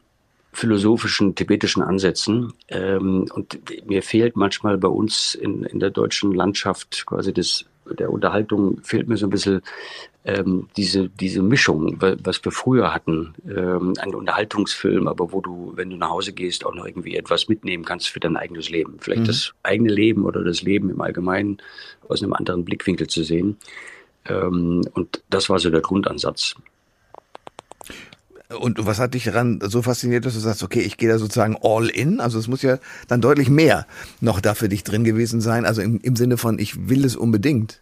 philosophischen 0.54 1.36
tibetischen 1.36 1.82
Ansätzen. 1.82 2.54
Ähm, 2.68 3.28
und 3.34 3.60
mir 3.88 4.04
fehlt 4.04 4.36
manchmal 4.36 4.78
bei 4.78 4.88
uns 4.88 5.36
in, 5.36 5.64
in 5.64 5.80
der 5.80 5.92
deutschen 5.92 6.34
Landschaft 6.34 7.06
quasi 7.06 7.34
das, 7.34 7.66
der 7.98 8.12
Unterhaltung 8.12 8.82
fehlt 8.84 9.08
mir 9.08 9.18
so 9.18 9.28
ein 9.28 9.30
bisschen 9.30 9.62
ähm, 10.24 10.68
diese, 10.78 11.10
diese 11.10 11.42
Mischung, 11.42 11.98
was 12.00 12.44
wir 12.44 12.52
früher 12.52 12.94
hatten. 12.94 13.34
Ähm, 13.48 13.94
ein 14.00 14.14
Unterhaltungsfilm, 14.14 15.08
aber 15.08 15.32
wo 15.32 15.42
du, 15.42 15.74
wenn 15.76 15.90
du 15.90 15.98
nach 15.98 16.10
Hause 16.10 16.34
gehst, 16.34 16.66
auch 16.66 16.76
noch 16.76 16.86
irgendwie 16.86 17.16
etwas 17.16 17.48
mitnehmen 17.48 17.86
kannst 17.86 18.10
für 18.10 18.20
dein 18.20 18.38
eigenes 18.38 18.70
Leben. 18.70 18.98
Vielleicht 19.00 19.22
mhm. 19.22 19.28
das 19.28 19.54
eigene 19.64 19.92
Leben 19.92 20.26
oder 20.26 20.44
das 20.44 20.62
Leben 20.62 20.90
im 20.90 21.02
Allgemeinen 21.02 21.58
aus 22.08 22.22
einem 22.22 22.34
anderen 22.34 22.66
Blickwinkel 22.66 23.08
zu 23.08 23.24
sehen. 23.24 23.58
Ähm, 24.26 24.82
und 24.94 25.24
das 25.30 25.50
war 25.50 25.58
so 25.60 25.70
der 25.70 25.82
Grundansatz. 25.82 26.56
Und 28.60 28.86
was 28.86 29.00
hat 29.00 29.14
dich 29.14 29.24
daran 29.24 29.60
so 29.64 29.82
fasziniert, 29.82 30.26
dass 30.26 30.34
du 30.34 30.40
sagst, 30.40 30.62
okay, 30.62 30.82
ich 30.82 30.98
gehe 30.98 31.10
da 31.10 31.18
sozusagen 31.18 31.58
all 31.62 31.88
in? 31.88 32.20
Also 32.20 32.38
es 32.38 32.48
muss 32.48 32.62
ja 32.62 32.80
dann 33.08 33.22
deutlich 33.22 33.50
mehr 33.50 33.88
noch 34.20 34.42
da 34.42 34.56
für 34.56 34.68
dich 34.68 34.84
drin 34.84 35.04
gewesen 35.04 35.42
sein. 35.42 35.66
Also 35.66 35.82
im, 35.82 36.00
im 36.02 36.16
Sinne 36.16 36.38
von, 36.38 36.60
ich 36.60 36.90
will 36.90 37.06
es 37.06 37.16
unbedingt. 37.16 37.82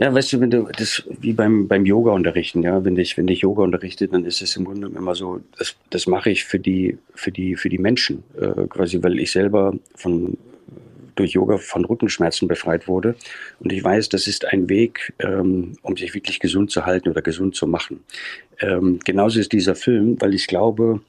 Ja, 0.00 0.14
weißt 0.14 0.32
du, 0.32 0.40
wenn 0.40 0.50
du 0.50 0.68
das 0.76 1.02
wie 1.20 1.32
beim 1.32 1.66
beim 1.66 1.84
Yoga 1.84 2.12
unterrichten, 2.12 2.62
ja, 2.62 2.84
wenn 2.84 2.96
ich 2.96 3.16
wenn 3.18 3.26
ich 3.26 3.40
Yoga 3.40 3.64
unterrichte, 3.64 4.06
dann 4.06 4.24
ist 4.24 4.40
es 4.40 4.54
im 4.54 4.64
Grunde 4.64 4.86
immer 4.86 5.16
so, 5.16 5.40
das 5.58 5.74
das 5.90 6.06
mache 6.06 6.30
ich 6.30 6.44
für 6.44 6.60
die 6.60 6.98
für 7.16 7.32
die 7.32 7.56
für 7.56 7.68
die 7.68 7.78
Menschen, 7.78 8.22
äh, 8.40 8.68
quasi, 8.68 9.02
weil 9.02 9.18
ich 9.18 9.32
selber 9.32 9.74
von 9.96 10.38
durch 11.16 11.32
Yoga 11.32 11.58
von 11.58 11.84
Rückenschmerzen 11.84 12.46
befreit 12.46 12.86
wurde. 12.86 13.16
Und 13.58 13.72
ich 13.72 13.82
weiß, 13.82 14.08
das 14.08 14.28
ist 14.28 14.44
ein 14.44 14.68
Weg, 14.68 15.14
ähm, 15.18 15.72
um 15.82 15.96
sich 15.96 16.14
wirklich 16.14 16.38
gesund 16.38 16.70
zu 16.70 16.86
halten 16.86 17.08
oder 17.08 17.22
gesund 17.22 17.56
zu 17.56 17.66
machen. 17.66 18.04
Ähm, 18.60 19.00
genauso 19.04 19.40
ist 19.40 19.52
dieser 19.52 19.74
Film, 19.74 20.16
weil 20.20 20.32
ich 20.32 20.46
glaube, 20.46 21.00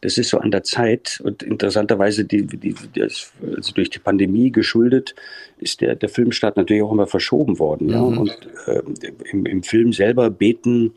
das 0.00 0.16
ist 0.16 0.30
so 0.30 0.38
an 0.38 0.50
der 0.50 0.62
Zeit 0.62 1.20
und 1.24 1.42
interessanterweise 1.42 2.24
die, 2.24 2.46
die, 2.46 2.74
also 3.02 3.72
durch 3.74 3.90
die 3.90 3.98
Pandemie 3.98 4.52
geschuldet 4.52 5.14
ist 5.58 5.80
der, 5.80 5.96
der 5.96 6.08
Filmstart 6.08 6.56
natürlich 6.56 6.82
auch 6.82 6.92
immer 6.92 7.06
verschoben 7.06 7.58
worden. 7.58 7.88
Mhm. 7.88 7.92
Ja? 7.92 8.00
Und 8.00 8.48
äh, 8.66 8.82
im, 9.32 9.46
im 9.46 9.62
Film 9.62 9.92
selber 9.92 10.30
beten 10.30 10.94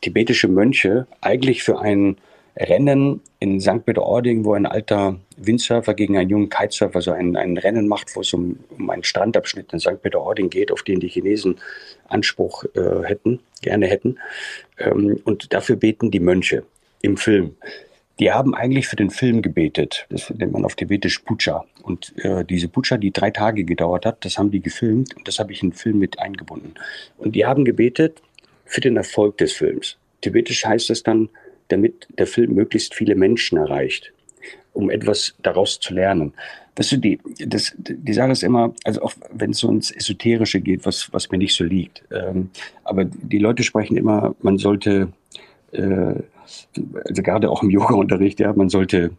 tibetische 0.00 0.48
Mönche 0.48 1.06
eigentlich 1.20 1.62
für 1.62 1.80
ein 1.80 2.16
Rennen 2.56 3.20
in 3.40 3.60
St. 3.60 3.84
Peter-Ording, 3.84 4.44
wo 4.44 4.52
ein 4.54 4.66
alter 4.66 5.18
Windsurfer 5.36 5.94
gegen 5.94 6.16
einen 6.16 6.30
jungen 6.30 6.48
Kitesurfer 6.48 7.00
so 7.00 7.10
ein, 7.10 7.36
ein 7.36 7.58
Rennen 7.58 7.88
macht, 7.88 8.14
wo 8.14 8.20
es 8.20 8.32
um, 8.32 8.60
um 8.78 8.90
einen 8.90 9.02
Strandabschnitt 9.02 9.72
in 9.72 9.80
St. 9.80 10.00
Peter-Ording 10.00 10.50
geht, 10.50 10.70
auf 10.70 10.82
den 10.82 11.00
die 11.00 11.08
Chinesen 11.08 11.56
Anspruch 12.06 12.64
äh, 12.74 13.02
hätten, 13.04 13.40
gerne 13.60 13.86
hätten. 13.86 14.18
Ähm, 14.78 15.20
und 15.24 15.52
dafür 15.52 15.74
beten 15.74 16.12
die 16.12 16.20
Mönche 16.20 16.62
im 17.02 17.16
Film. 17.16 17.56
Die 18.20 18.30
haben 18.30 18.54
eigentlich 18.54 18.86
für 18.86 18.96
den 18.96 19.10
Film 19.10 19.42
gebetet. 19.42 20.06
Das 20.08 20.30
nennt 20.30 20.52
man 20.52 20.64
auf 20.64 20.76
Tibetisch 20.76 21.18
Puja. 21.20 21.64
Und 21.82 22.14
äh, 22.24 22.44
diese 22.44 22.68
Puja, 22.68 22.96
die 22.96 23.10
drei 23.10 23.30
Tage 23.30 23.64
gedauert 23.64 24.06
hat, 24.06 24.24
das 24.24 24.38
haben 24.38 24.50
die 24.50 24.60
gefilmt 24.60 25.16
und 25.16 25.26
das 25.26 25.38
habe 25.38 25.52
ich 25.52 25.62
in 25.62 25.70
den 25.70 25.76
Film 25.76 25.98
mit 25.98 26.18
eingebunden. 26.18 26.74
Und 27.18 27.34
die 27.34 27.44
haben 27.44 27.64
gebetet 27.64 28.22
für 28.64 28.80
den 28.80 28.96
Erfolg 28.96 29.38
des 29.38 29.52
Films. 29.52 29.96
Tibetisch 30.20 30.64
heißt 30.64 30.90
es 30.90 31.02
dann, 31.02 31.28
damit 31.68 32.06
der 32.18 32.26
Film 32.26 32.54
möglichst 32.54 32.94
viele 32.94 33.14
Menschen 33.14 33.58
erreicht, 33.58 34.12
um 34.72 34.90
etwas 34.90 35.34
daraus 35.42 35.80
zu 35.80 35.92
lernen. 35.92 36.34
Weißt 36.76 36.92
du, 36.92 36.96
die, 36.96 37.20
das, 37.46 37.72
die 37.76 38.12
Sache 38.12 38.32
ist 38.32 38.42
immer, 38.42 38.74
also 38.84 39.02
auch 39.02 39.12
wenn 39.32 39.50
es 39.50 39.58
so 39.58 39.68
ins 39.68 39.90
Esoterische 39.90 40.60
geht, 40.60 40.84
was, 40.86 41.12
was 41.12 41.30
mir 41.30 41.38
nicht 41.38 41.54
so 41.54 41.64
liegt, 41.64 42.02
ähm, 42.10 42.50
aber 42.82 43.04
die 43.04 43.38
Leute 43.38 43.62
sprechen 43.62 43.96
immer, 43.96 44.34
man 44.40 44.58
sollte 44.58 45.12
äh, 45.72 46.14
also 47.04 47.22
gerade 47.22 47.50
auch 47.50 47.62
im 47.62 47.70
Yoga-Unterricht, 47.70 48.40
ja, 48.40 48.52
man 48.52 48.68
sollte 48.68 49.10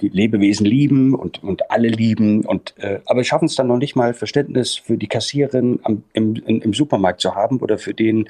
die 0.00 0.08
Lebewesen 0.08 0.66
lieben 0.66 1.14
und, 1.14 1.42
und 1.42 1.70
alle 1.70 1.88
lieben 1.88 2.44
und 2.44 2.74
äh, 2.78 3.00
aber 3.06 3.24
schaffen 3.24 3.46
es 3.46 3.54
dann 3.54 3.68
noch 3.68 3.78
nicht 3.78 3.96
mal 3.96 4.14
Verständnis 4.14 4.76
für 4.76 4.96
die 4.96 5.06
Kassiererin 5.06 5.80
am, 5.82 6.02
im, 6.12 6.36
im 6.36 6.74
Supermarkt 6.74 7.20
zu 7.20 7.34
haben 7.34 7.58
oder 7.60 7.78
für 7.78 7.94
den, 7.94 8.28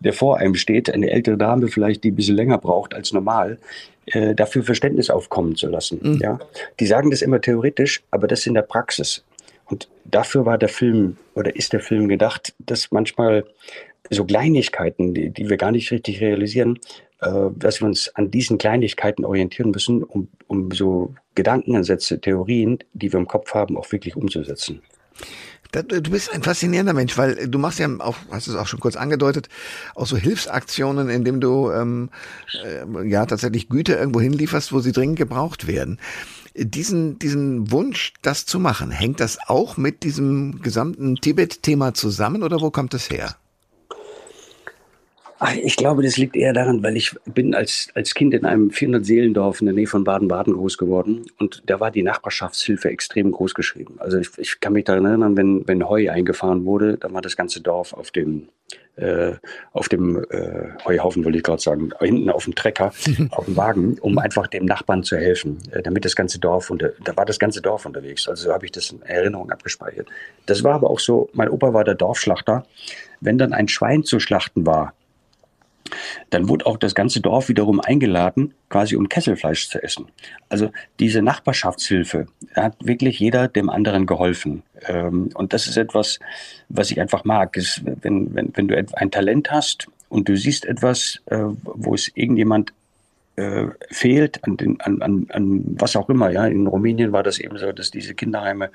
der 0.00 0.12
vor 0.12 0.38
einem 0.38 0.54
steht, 0.54 0.92
eine 0.92 1.10
ältere 1.10 1.36
Dame 1.36 1.68
vielleicht, 1.68 2.04
die 2.04 2.10
ein 2.10 2.16
bisschen 2.16 2.36
länger 2.36 2.58
braucht 2.58 2.94
als 2.94 3.12
normal, 3.12 3.58
äh, 4.06 4.34
dafür 4.34 4.62
Verständnis 4.62 5.10
aufkommen 5.10 5.56
zu 5.56 5.68
lassen. 5.68 5.98
Mhm. 6.02 6.18
Ja, 6.20 6.38
die 6.80 6.86
sagen 6.86 7.10
das 7.10 7.22
immer 7.22 7.40
theoretisch, 7.40 8.02
aber 8.10 8.26
das 8.26 8.46
in 8.46 8.54
der 8.54 8.62
Praxis. 8.62 9.24
Und 9.66 9.88
dafür 10.04 10.46
war 10.46 10.58
der 10.58 10.68
Film 10.68 11.16
oder 11.34 11.54
ist 11.56 11.72
der 11.72 11.80
Film 11.80 12.08
gedacht, 12.08 12.54
dass 12.58 12.92
manchmal 12.92 13.44
so 14.10 14.24
Kleinigkeiten, 14.24 15.14
die, 15.14 15.30
die 15.30 15.48
wir 15.48 15.56
gar 15.56 15.72
nicht 15.72 15.90
richtig 15.90 16.20
realisieren, 16.20 16.78
dass 17.18 17.80
wir 17.80 17.86
uns 17.86 18.14
an 18.14 18.30
diesen 18.30 18.58
Kleinigkeiten 18.58 19.24
orientieren 19.24 19.70
müssen, 19.70 20.02
um, 20.02 20.28
um 20.48 20.70
so 20.70 21.14
Gedankenansätze, 21.34 22.20
Theorien, 22.20 22.78
die 22.92 23.12
wir 23.12 23.18
im 23.18 23.26
Kopf 23.26 23.54
haben, 23.54 23.76
auch 23.78 23.90
wirklich 23.90 24.16
umzusetzen. 24.16 24.82
Du 25.72 26.10
bist 26.10 26.32
ein 26.32 26.42
faszinierender 26.42 26.92
Mensch, 26.92 27.18
weil 27.18 27.48
du 27.48 27.58
machst 27.58 27.78
ja 27.78 27.88
auch, 27.98 28.16
hast 28.30 28.46
es 28.46 28.54
auch 28.54 28.66
schon 28.66 28.80
kurz 28.80 28.96
angedeutet, 28.96 29.48
auch 29.94 30.06
so 30.06 30.16
Hilfsaktionen, 30.16 31.08
indem 31.10 31.40
du 31.40 31.70
ähm, 31.70 32.10
äh, 32.64 33.08
ja 33.08 33.26
tatsächlich 33.26 33.68
Güter 33.68 33.98
irgendwo 33.98 34.20
hinlieferst, 34.20 34.72
wo 34.72 34.80
sie 34.80 34.92
dringend 34.92 35.18
gebraucht 35.18 35.66
werden. 35.66 35.98
Diesen, 36.54 37.18
diesen 37.18 37.70
Wunsch, 37.72 38.14
das 38.22 38.46
zu 38.46 38.58
machen, 38.58 38.90
hängt 38.90 39.20
das 39.20 39.38
auch 39.48 39.76
mit 39.76 40.02
diesem 40.04 40.62
gesamten 40.62 41.16
Tibet-Thema 41.16 41.92
zusammen 41.92 42.42
oder 42.42 42.60
wo 42.60 42.70
kommt 42.70 42.94
das 42.94 43.10
her? 43.10 43.36
Ach, 45.38 45.54
ich 45.54 45.76
glaube, 45.76 46.02
das 46.02 46.16
liegt 46.16 46.34
eher 46.34 46.54
daran, 46.54 46.82
weil 46.82 46.96
ich 46.96 47.14
bin 47.26 47.54
als, 47.54 47.88
als 47.94 48.14
Kind 48.14 48.32
in 48.32 48.46
einem 48.46 48.70
400-Seelendorf 48.70 49.60
in 49.60 49.66
der 49.66 49.74
Nähe 49.74 49.86
von 49.86 50.02
Baden-Baden 50.02 50.54
groß 50.54 50.78
geworden 50.78 51.26
und 51.38 51.62
da 51.66 51.78
war 51.78 51.90
die 51.90 52.02
Nachbarschaftshilfe 52.02 52.88
extrem 52.88 53.32
groß 53.32 53.52
geschrieben. 53.52 53.96
Also 53.98 54.16
ich, 54.16 54.30
ich 54.38 54.60
kann 54.60 54.72
mich 54.72 54.84
daran 54.84 55.04
erinnern, 55.04 55.36
wenn, 55.36 55.68
wenn 55.68 55.86
Heu 55.86 56.10
eingefahren 56.10 56.64
wurde, 56.64 56.96
dann 56.96 57.12
war 57.12 57.20
das 57.20 57.36
ganze 57.36 57.60
Dorf 57.60 57.92
auf 57.92 58.10
dem, 58.12 58.48
äh, 58.96 59.32
auf 59.72 59.90
dem 59.90 60.24
äh, 60.30 60.68
Heuhaufen, 60.86 61.22
wollte 61.22 61.36
ich 61.36 61.44
gerade 61.44 61.60
sagen, 61.60 61.90
hinten 62.00 62.30
auf 62.30 62.44
dem 62.44 62.54
Trecker, 62.54 62.94
auf 63.32 63.44
dem 63.44 63.56
Wagen, 63.58 63.98
um 64.00 64.16
einfach 64.16 64.46
dem 64.46 64.64
Nachbarn 64.64 65.02
zu 65.02 65.18
helfen, 65.18 65.58
äh, 65.70 65.82
damit 65.82 66.06
das 66.06 66.16
ganze 66.16 66.38
Dorf, 66.38 66.70
und 66.70 66.82
da 66.82 67.14
war 67.14 67.26
das 67.26 67.38
ganze 67.38 67.60
Dorf 67.60 67.84
unterwegs. 67.84 68.26
Also 68.26 68.46
so 68.46 68.54
habe 68.54 68.64
ich 68.64 68.72
das 68.72 68.90
in 68.90 69.02
Erinnerung 69.02 69.50
abgespeichert. 69.50 70.08
Das 70.46 70.64
war 70.64 70.72
aber 70.72 70.88
auch 70.88 71.00
so, 71.00 71.28
mein 71.34 71.50
Opa 71.50 71.74
war 71.74 71.84
der 71.84 71.94
Dorfschlachter. 71.94 72.64
Wenn 73.20 73.36
dann 73.36 73.52
ein 73.52 73.68
Schwein 73.68 74.02
zu 74.02 74.18
schlachten 74.18 74.64
war, 74.64 74.94
dann 76.30 76.48
wurde 76.48 76.66
auch 76.66 76.76
das 76.76 76.94
ganze 76.94 77.20
Dorf 77.20 77.48
wiederum 77.48 77.80
eingeladen, 77.80 78.54
quasi 78.68 78.96
um 78.96 79.08
Kesselfleisch 79.08 79.68
zu 79.68 79.82
essen. 79.82 80.06
Also 80.48 80.70
diese 80.98 81.22
Nachbarschaftshilfe, 81.22 82.26
hat 82.54 82.76
wirklich 82.84 83.18
jeder 83.18 83.48
dem 83.48 83.70
anderen 83.70 84.06
geholfen. 84.06 84.62
Ähm, 84.86 85.30
und 85.34 85.52
das 85.52 85.66
ist 85.66 85.76
etwas, 85.76 86.18
was 86.68 86.90
ich 86.90 87.00
einfach 87.00 87.24
mag. 87.24 87.56
Ist, 87.56 87.82
wenn, 87.84 88.34
wenn, 88.34 88.52
wenn 88.54 88.68
du 88.68 88.86
ein 88.94 89.10
Talent 89.10 89.50
hast 89.50 89.88
und 90.08 90.28
du 90.28 90.36
siehst 90.36 90.64
etwas, 90.64 91.20
äh, 91.26 91.38
wo 91.62 91.94
es 91.94 92.10
irgendjemand 92.14 92.72
äh, 93.36 93.66
fehlt, 93.90 94.42
an, 94.44 94.56
den, 94.56 94.80
an, 94.80 95.02
an, 95.02 95.26
an 95.30 95.62
was 95.78 95.96
auch 95.96 96.08
immer. 96.08 96.30
Ja, 96.30 96.46
in 96.46 96.66
Rumänien 96.66 97.12
war 97.12 97.22
das 97.22 97.38
eben 97.38 97.58
so, 97.58 97.70
dass 97.72 97.90
diese 97.90 98.14
Kinderheime 98.14 98.70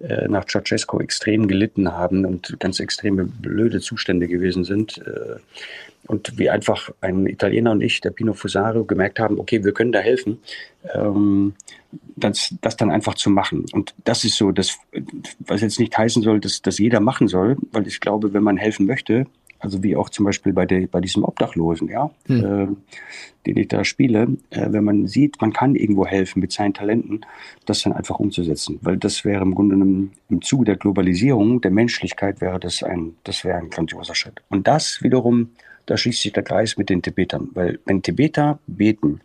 äh, 0.00 0.26
nach 0.28 0.46
Ceausescu 0.46 0.98
extrem 0.98 1.46
gelitten 1.46 1.92
haben 1.92 2.24
und 2.24 2.58
ganz 2.58 2.80
extreme 2.80 3.24
blöde 3.24 3.80
Zustände 3.80 4.26
gewesen 4.26 4.64
sind. 4.64 5.00
Und 6.06 6.38
wie 6.38 6.50
einfach 6.50 6.90
ein 7.00 7.26
Italiener 7.26 7.72
und 7.72 7.80
ich, 7.80 8.00
der 8.00 8.10
Pino 8.10 8.32
Fusaro, 8.32 8.84
gemerkt 8.84 9.18
haben, 9.18 9.38
okay, 9.38 9.64
wir 9.64 9.72
können 9.72 9.92
da 9.92 10.00
helfen, 10.00 10.38
ähm, 10.94 11.54
das, 12.16 12.54
das 12.60 12.76
dann 12.76 12.90
einfach 12.90 13.14
zu 13.14 13.30
machen. 13.30 13.64
Und 13.72 13.94
das 14.04 14.24
ist 14.24 14.36
so, 14.36 14.52
das, 14.52 14.78
was 15.38 15.60
jetzt 15.60 15.80
nicht 15.80 15.96
heißen 15.96 16.22
soll, 16.22 16.40
dass, 16.40 16.62
dass 16.62 16.78
jeder 16.78 17.00
machen 17.00 17.28
soll, 17.28 17.56
weil 17.72 17.86
ich 17.86 18.00
glaube, 18.00 18.32
wenn 18.32 18.42
man 18.42 18.56
helfen 18.56 18.86
möchte, 18.86 19.26
also 19.58 19.82
wie 19.82 19.96
auch 19.96 20.10
zum 20.10 20.24
Beispiel 20.24 20.52
bei, 20.52 20.66
der, 20.66 20.86
bei 20.86 21.00
diesem 21.00 21.24
Obdachlosen, 21.24 21.88
ja, 21.88 22.10
hm. 22.26 22.44
äh, 22.44 22.68
den 23.46 23.56
ich 23.56 23.68
da 23.68 23.84
spiele, 23.84 24.36
äh, 24.50 24.66
wenn 24.70 24.84
man 24.84 25.06
sieht, 25.06 25.40
man 25.40 25.52
kann 25.52 25.74
irgendwo 25.74 26.06
helfen 26.06 26.40
mit 26.40 26.52
seinen 26.52 26.74
Talenten, 26.74 27.22
das 27.64 27.82
dann 27.82 27.92
einfach 27.92 28.18
umzusetzen. 28.18 28.78
Weil 28.82 28.96
das 28.96 29.24
wäre 29.24 29.42
im 29.42 29.54
Grunde 29.54 29.76
im, 29.76 30.10
im 30.28 30.42
Zuge 30.42 30.66
der 30.66 30.76
Globalisierung, 30.76 31.60
der 31.60 31.70
Menschlichkeit 31.70 32.40
wäre 32.40 32.60
das 32.60 32.82
ein, 32.82 33.14
das 33.24 33.44
wäre 33.44 33.58
ein 33.58 33.70
grandioser 33.70 34.14
Schritt. 34.14 34.42
Und 34.48 34.66
das 34.66 35.02
wiederum, 35.02 35.50
da 35.86 35.96
schließt 35.96 36.20
sich 36.20 36.32
der 36.32 36.42
Kreis 36.42 36.76
mit 36.76 36.90
den 36.90 37.02
Tibetern. 37.02 37.48
Weil 37.54 37.78
wenn 37.86 38.02
Tibeter 38.02 38.58
beten, 38.66 39.20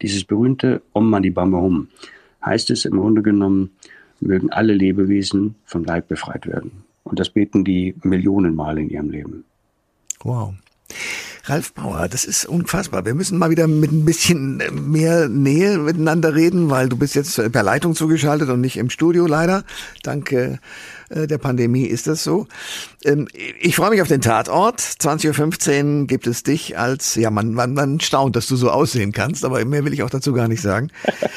dieses 0.00 0.24
berühmte 0.24 0.82
Om 0.92 1.10
Mani 1.10 1.30
Padme 1.30 1.58
Hum, 1.58 1.88
heißt 2.44 2.70
es 2.70 2.84
im 2.84 2.98
Grunde 2.98 3.22
genommen, 3.22 3.70
mögen 4.20 4.50
alle 4.50 4.72
Lebewesen 4.72 5.56
vom 5.64 5.84
Leib 5.84 6.08
befreit 6.08 6.46
werden. 6.46 6.84
Und 7.02 7.20
das 7.20 7.30
beten 7.30 7.64
die 7.64 7.94
Millionenmal 8.02 8.78
in 8.78 8.88
ihrem 8.88 9.10
Leben. 9.10 9.44
Wow. 10.22 10.54
Ralf 11.46 11.74
Bauer, 11.74 12.08
das 12.08 12.24
ist 12.24 12.46
unfassbar. 12.46 13.04
Wir 13.04 13.14
müssen 13.14 13.38
mal 13.38 13.50
wieder 13.50 13.66
mit 13.66 13.92
ein 13.92 14.04
bisschen 14.04 14.62
mehr 14.90 15.28
Nähe 15.28 15.78
miteinander 15.78 16.34
reden, 16.34 16.70
weil 16.70 16.88
du 16.88 16.96
bist 16.96 17.14
jetzt 17.14 17.36
per 17.52 17.62
Leitung 17.62 17.94
zugeschaltet 17.94 18.48
und 18.48 18.60
nicht 18.60 18.78
im 18.78 18.88
Studio 18.88 19.26
leider. 19.26 19.64
Danke 20.02 20.58
äh, 21.10 21.26
der 21.26 21.38
Pandemie 21.38 21.84
ist 21.84 22.06
das 22.06 22.24
so. 22.24 22.46
Ähm, 23.04 23.28
ich 23.60 23.76
freue 23.76 23.90
mich 23.90 24.02
auf 24.02 24.08
den 24.08 24.20
Tatort. 24.20 24.80
20.15 24.80 26.00
Uhr 26.00 26.06
gibt 26.06 26.26
es 26.26 26.42
dich 26.42 26.78
als, 26.78 27.14
ja, 27.14 27.30
man, 27.30 27.52
man, 27.52 27.74
man 27.74 28.00
staunt, 28.00 28.36
dass 28.36 28.46
du 28.46 28.56
so 28.56 28.70
aussehen 28.70 29.12
kannst, 29.12 29.44
aber 29.44 29.64
mehr 29.64 29.84
will 29.84 29.92
ich 29.92 30.02
auch 30.02 30.10
dazu 30.10 30.32
gar 30.32 30.48
nicht 30.48 30.62
sagen. 30.62 30.90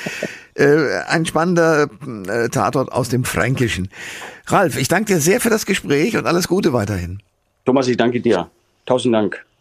Äh, 0.59 1.03
ein 1.07 1.23
spannender 1.27 1.87
äh, 2.27 2.49
Tatort 2.49 2.91
aus 2.91 3.09
dem 3.09 3.25
Fränkischen. 3.25 3.89
Ralf, 4.47 4.75
ich 4.75 4.87
danke 4.87 5.13
dir 5.13 5.19
sehr 5.19 5.39
für 5.39 5.51
das 5.51 5.67
Gespräch 5.67 6.17
und 6.17 6.25
alles 6.25 6.47
Gute 6.47 6.73
weiterhin. 6.73 7.21
Thomas, 7.63 7.87
ich 7.87 7.95
danke 7.95 8.21
dir. 8.21 8.49
Tausend 8.87 9.13
Dank. 9.13 9.46